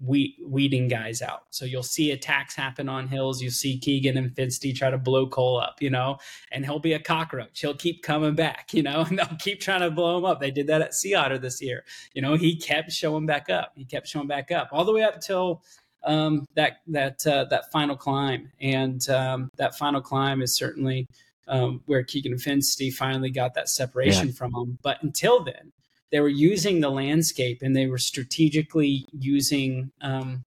[0.00, 1.42] weeding guys out.
[1.50, 3.42] So you'll see attacks happen on hills.
[3.42, 6.18] You see Keegan and Finsty try to blow Cole up, you know,
[6.52, 7.60] and he'll be a cockroach.
[7.60, 10.40] He'll keep coming back, you know, and they'll keep trying to blow him up.
[10.40, 11.84] They did that at Sea Otter this year.
[12.14, 13.72] You know, he kept showing back up.
[13.74, 15.62] He kept showing back up all the way up until
[16.04, 18.50] um, that that uh, that final climb.
[18.60, 21.06] And um, that final climb is certainly
[21.48, 24.34] um, where Keegan and Finsty finally got that separation yeah.
[24.34, 24.78] from them.
[24.82, 25.72] But until then,
[26.10, 30.44] they were using the landscape and they were strategically using um,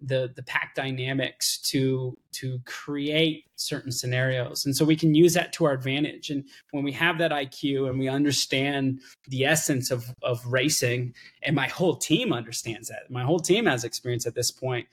[0.00, 4.66] the the pack dynamics to to create certain scenarios.
[4.66, 6.30] And so we can use that to our advantage.
[6.30, 11.54] And when we have that iq and we understand the essence of of racing and
[11.54, 14.86] my whole team understands that my whole team has experience at this point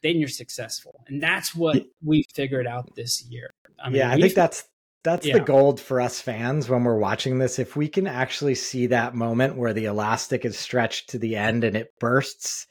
[0.00, 1.04] then you're successful.
[1.08, 3.52] And that's what we figured out this year.
[3.82, 4.64] I mean, yeah i think that's
[5.04, 5.38] that's yeah.
[5.38, 7.58] the gold for us fans when we're watching this.
[7.58, 11.64] If we can actually see that moment where the elastic is stretched to the end
[11.64, 12.66] and it bursts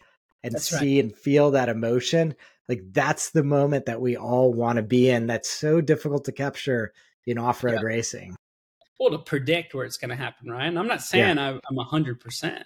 [0.48, 1.06] and that's see right.
[1.06, 2.36] and feel that emotion,
[2.68, 5.28] like that's the moment that we all want to be in.
[5.28, 6.94] That's so difficult to capture
[7.26, 7.82] in off road yeah.
[7.82, 8.36] racing.
[9.00, 10.78] Well, to predict where it's going to happen, Ryan.
[10.78, 11.60] I'm not saying yeah.
[11.70, 12.64] I'm 100%,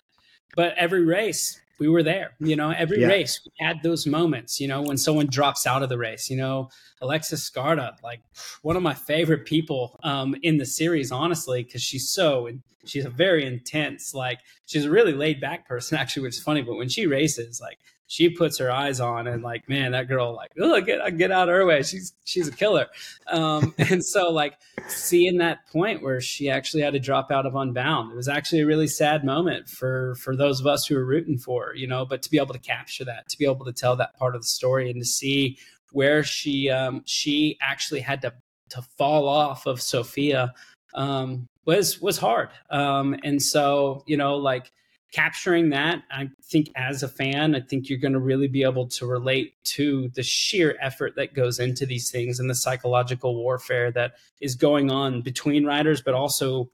[0.56, 2.34] but every race, we were there.
[2.40, 3.08] You know, every yeah.
[3.08, 4.60] race we had those moments.
[4.60, 6.30] You know, when someone drops out of the race.
[6.30, 6.70] You know,
[7.02, 8.22] Alexis Skarda, like
[8.62, 12.50] one of my favorite people um, in the series, honestly, because she's so
[12.86, 16.62] she's a very intense, like she's a really laid back person, actually, which is funny.
[16.62, 17.80] But when she races, like
[18.12, 21.48] she puts her eyes on and like man that girl like oh get get out
[21.48, 21.82] of her way.
[21.82, 22.88] She's she's a killer.
[23.28, 24.56] Um, and so like
[24.88, 28.62] seeing that point where she actually had to drop out of unbound it was actually
[28.62, 31.88] a really sad moment for for those of us who were rooting for her you
[31.88, 34.36] know but to be able to capture that to be able to tell that part
[34.36, 35.58] of the story and to see
[35.92, 38.34] where she um, she actually had to
[38.70, 40.54] to fall off of sophia
[40.94, 42.50] um, was was hard.
[42.70, 44.72] Um, and so you know like
[45.12, 48.88] capturing that i think as a fan i think you're going to really be able
[48.88, 53.92] to relate to the sheer effort that goes into these things and the psychological warfare
[53.92, 56.70] that is going on between riders but also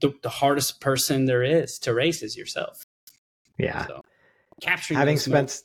[0.00, 2.86] the, the hardest person there is to race is yourself.
[3.58, 3.86] Yeah.
[3.86, 4.02] So,
[4.60, 5.62] capturing having spent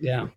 [0.00, 0.28] yeah.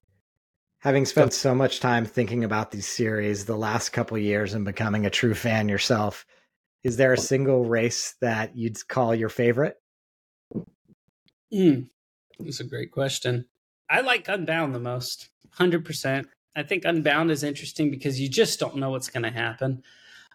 [0.79, 5.05] Having spent so much time thinking about these series the last couple years and becoming
[5.05, 6.25] a true fan yourself
[6.83, 9.77] is there a single race that you'd call your favorite
[11.53, 11.89] Mm,
[12.39, 13.45] that's a great question.
[13.89, 16.25] I like Unbound the most, 100%.
[16.55, 19.83] I think Unbound is interesting because you just don't know what's going to happen.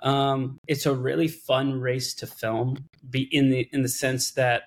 [0.03, 4.65] Um, it's a really fun race to film, be in the in the sense that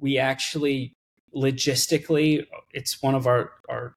[0.00, 0.96] we actually
[1.34, 3.94] logistically, it's one of our our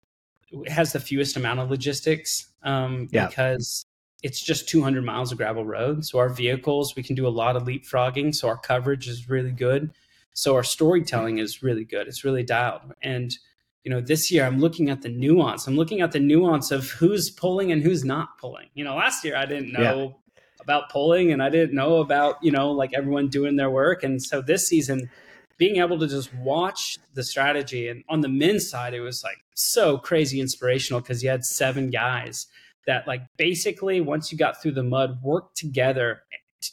[0.51, 3.27] it has the fewest amount of logistics um, yeah.
[3.27, 3.85] because
[4.21, 6.05] it's just 200 miles of gravel road.
[6.05, 8.33] So our vehicles, we can do a lot of leapfrogging.
[8.33, 9.91] So our coverage is really good
[10.35, 12.07] So our storytelling is really good.
[12.07, 12.93] It's really dialed.
[13.01, 13.35] And
[13.83, 15.67] you know, this year I'm looking at the nuance.
[15.67, 18.67] I'm looking at the nuance of who's pulling and who's not pulling.
[18.73, 20.41] You know, last year I didn't know yeah.
[20.61, 24.03] about pulling and I didn't know about, you know, like everyone doing their work.
[24.03, 25.09] And so this season,
[25.57, 29.37] being able to just watch the strategy and on the men's side, it was like
[29.53, 32.47] so crazy inspirational because you had seven guys
[32.87, 36.21] that like basically once you got through the mud worked together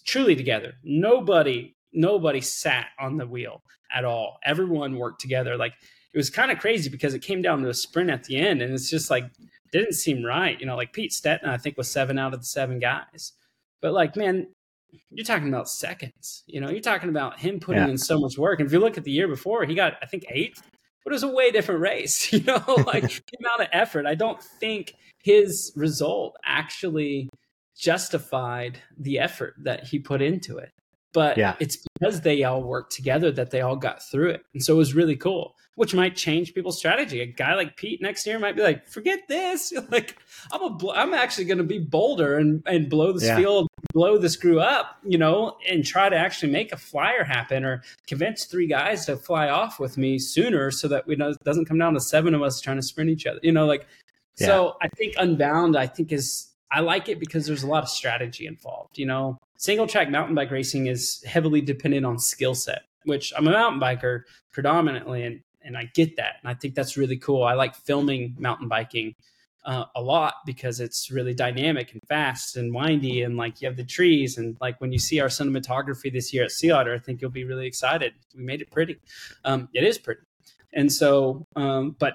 [0.05, 3.63] truly together nobody nobody sat on the wheel
[3.95, 4.39] at all.
[4.45, 5.57] Everyone worked together.
[5.57, 5.75] Like
[6.13, 8.63] it was kind of crazy because it came down to a sprint at the end
[8.63, 9.25] and it's just like
[9.73, 12.47] didn't seem right you know like pete stetina i think was seven out of the
[12.47, 13.33] seven guys.
[13.81, 14.49] But like man
[15.11, 17.91] you're talking about seconds you know you're talking about him putting yeah.
[17.91, 18.61] in so much work.
[18.61, 20.59] And if you look at the year before he got i think eight,
[21.05, 24.07] but it was a way different race you know like the amount of effort.
[24.07, 27.29] I don't think his result actually
[27.77, 30.71] justified the effort that he put into it
[31.13, 31.55] but yeah.
[31.61, 34.45] it's because they all worked together that they all got through it.
[34.55, 37.21] And so it was really cool, which might change people's strategy.
[37.21, 39.73] A guy like Pete next year might be like, forget this.
[39.91, 40.17] like
[40.51, 43.37] I'm a, I'm actually going to be bolder and, and blow this yeah.
[43.37, 47.65] field, blow the screw up, you know, and try to actually make a flyer happen
[47.65, 51.45] or convince three guys to fly off with me sooner so that we know it
[51.45, 53.87] doesn't come down to seven of us trying to sprint each other, you know, like,
[54.39, 54.47] yeah.
[54.47, 57.91] so I think Unbound, I think is, I like it because there's a lot of
[57.91, 62.83] strategy involved, you know, single track mountain bike racing is heavily dependent on skill set,
[63.05, 66.97] which I'm a mountain biker predominantly, and and I get that, and I think that's
[66.97, 67.45] really cool.
[67.45, 69.15] I like filming mountain biking
[69.65, 73.77] uh, a lot because it's really dynamic and fast and windy, and like you have
[73.77, 76.99] the trees, and like when you see our cinematography this year at Sea Otter, I
[76.99, 78.15] think you'll be really excited.
[78.37, 78.99] We made it pretty.
[79.45, 80.23] Um, it is pretty,
[80.73, 82.15] and so, um, but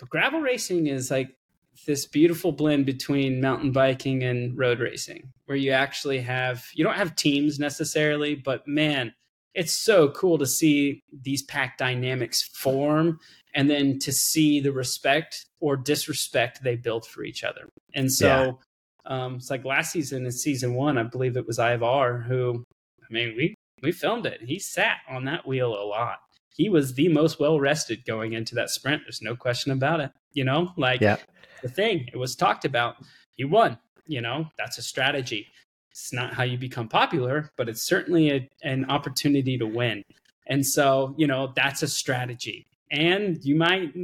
[0.00, 1.37] but gravel racing is like
[1.86, 6.94] this beautiful blend between mountain biking and road racing where you actually have you don't
[6.94, 9.12] have teams necessarily but man
[9.54, 13.18] it's so cool to see these pack dynamics form
[13.54, 17.68] and then to see the respect or disrespect they build for each other.
[17.92, 18.60] And so
[19.04, 19.24] yeah.
[19.24, 22.62] um, it's like last season in season one i believe it was ivar who
[23.02, 24.42] i mean we we filmed it.
[24.42, 26.18] He sat on that wheel a lot.
[26.52, 29.02] He was the most well rested going into that sprint.
[29.04, 30.72] There's no question about it you know?
[30.76, 31.16] Like yeah
[31.60, 32.08] the thing.
[32.12, 32.96] It was talked about.
[33.34, 33.78] He won.
[34.06, 35.46] You know, that's a strategy.
[35.90, 40.02] It's not how you become popular, but it's certainly a, an opportunity to win.
[40.46, 42.66] And so, you know, that's a strategy.
[42.90, 43.94] And you might,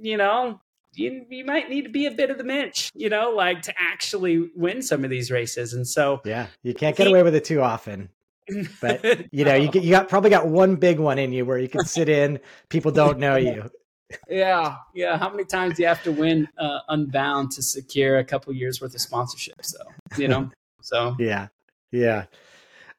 [0.00, 0.60] you know,
[0.94, 3.74] you, you might need to be a bit of the minch, you know, like to
[3.78, 5.72] actually win some of these races.
[5.72, 8.10] And so, yeah, you can't get he, away with it too often.
[8.80, 11.58] But you know, you get, you got probably got one big one in you where
[11.58, 12.40] you can sit in.
[12.68, 13.70] People don't know you
[14.28, 15.18] yeah, yeah.
[15.18, 18.80] How many times do you have to win uh, Unbound to secure a couple years
[18.80, 19.64] worth of sponsorship?
[19.64, 19.78] So
[20.16, 20.50] you know,
[20.82, 21.48] so yeah,
[21.90, 22.26] yeah,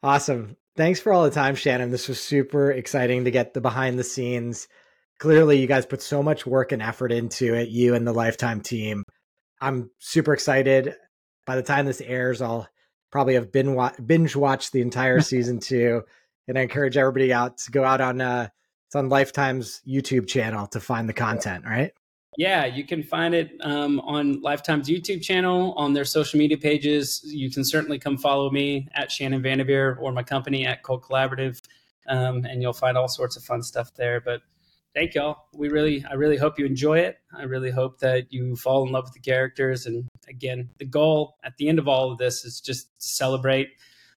[0.03, 0.55] awesome.
[0.75, 1.91] Thanks for all the time, Shannon.
[1.91, 4.67] This was super exciting to get the behind the scenes.
[5.19, 7.69] Clearly, you guys put so much work and effort into it.
[7.69, 9.03] You and the Lifetime team.
[9.59, 10.95] I'm super excited.
[11.45, 12.67] By the time this airs, I'll
[13.11, 16.03] probably have been binge watched the entire season two,
[16.47, 18.21] and I encourage everybody out to go out on.
[18.21, 18.47] Uh,
[18.91, 21.93] it's on Lifetime's YouTube channel to find the content, right?
[22.37, 27.21] Yeah, you can find it um, on Lifetime's YouTube channel, on their social media pages.
[27.23, 31.61] You can certainly come follow me at Shannon Vandivier or my company at Cold Collaborative,
[32.09, 34.19] um, and you'll find all sorts of fun stuff there.
[34.19, 34.41] But
[34.93, 35.45] thank y'all.
[35.53, 37.17] We really, I really hope you enjoy it.
[37.33, 39.85] I really hope that you fall in love with the characters.
[39.85, 43.69] And again, the goal at the end of all of this is just celebrate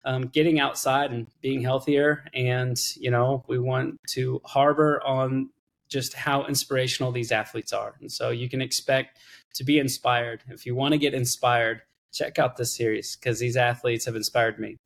[0.04, 2.26] um, getting outside and being healthier.
[2.34, 5.49] And, you know, we want to harbor on
[5.89, 7.95] just how inspirational these athletes are.
[7.99, 9.20] And so you can expect
[9.56, 10.41] to be inspired.
[10.49, 11.82] If you want to get inspired,
[12.14, 14.78] check out this series because these athletes have inspired me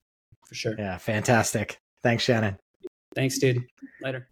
[0.45, 0.75] for sure.
[0.77, 1.79] Yeah, fantastic.
[2.03, 2.57] Thanks, Shannon.
[3.13, 3.63] Thanks, dude.
[4.01, 4.27] Later.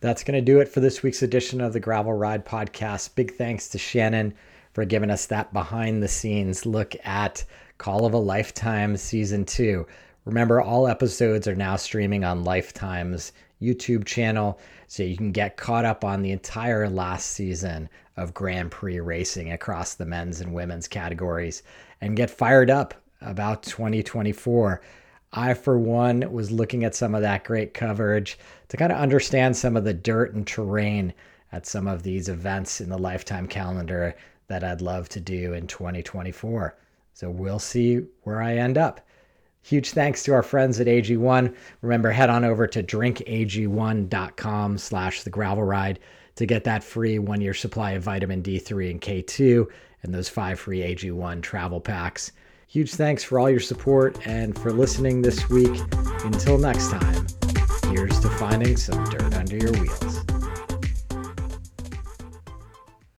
[0.00, 3.14] That's going to do it for this week's edition of the Gravel Ride Podcast.
[3.14, 4.34] Big thanks to Shannon
[4.72, 7.44] for giving us that behind the scenes look at
[7.78, 9.86] Call of a Lifetime Season 2.
[10.24, 15.84] Remember, all episodes are now streaming on Lifetime's YouTube channel, so you can get caught
[15.84, 20.88] up on the entire last season of Grand Prix racing across the men's and women's
[20.88, 21.62] categories
[22.00, 24.80] and get fired up about 2024.
[25.32, 29.56] I, for one, was looking at some of that great coverage to kind of understand
[29.56, 31.12] some of the dirt and terrain
[31.52, 34.14] at some of these events in the lifetime calendar
[34.46, 36.76] that I'd love to do in 2024.
[37.12, 39.00] So we'll see where I end up.
[39.64, 41.54] Huge thanks to our friends at AG1.
[41.80, 46.00] Remember, head on over to drinkag1.com slash the gravel ride
[46.36, 49.66] to get that free one year supply of vitamin D3 and K2
[50.02, 52.32] and those five free AG1 travel packs.
[52.68, 55.80] Huge thanks for all your support and for listening this week.
[56.24, 57.26] Until next time,
[57.90, 60.33] here's to finding some dirt under your wheels.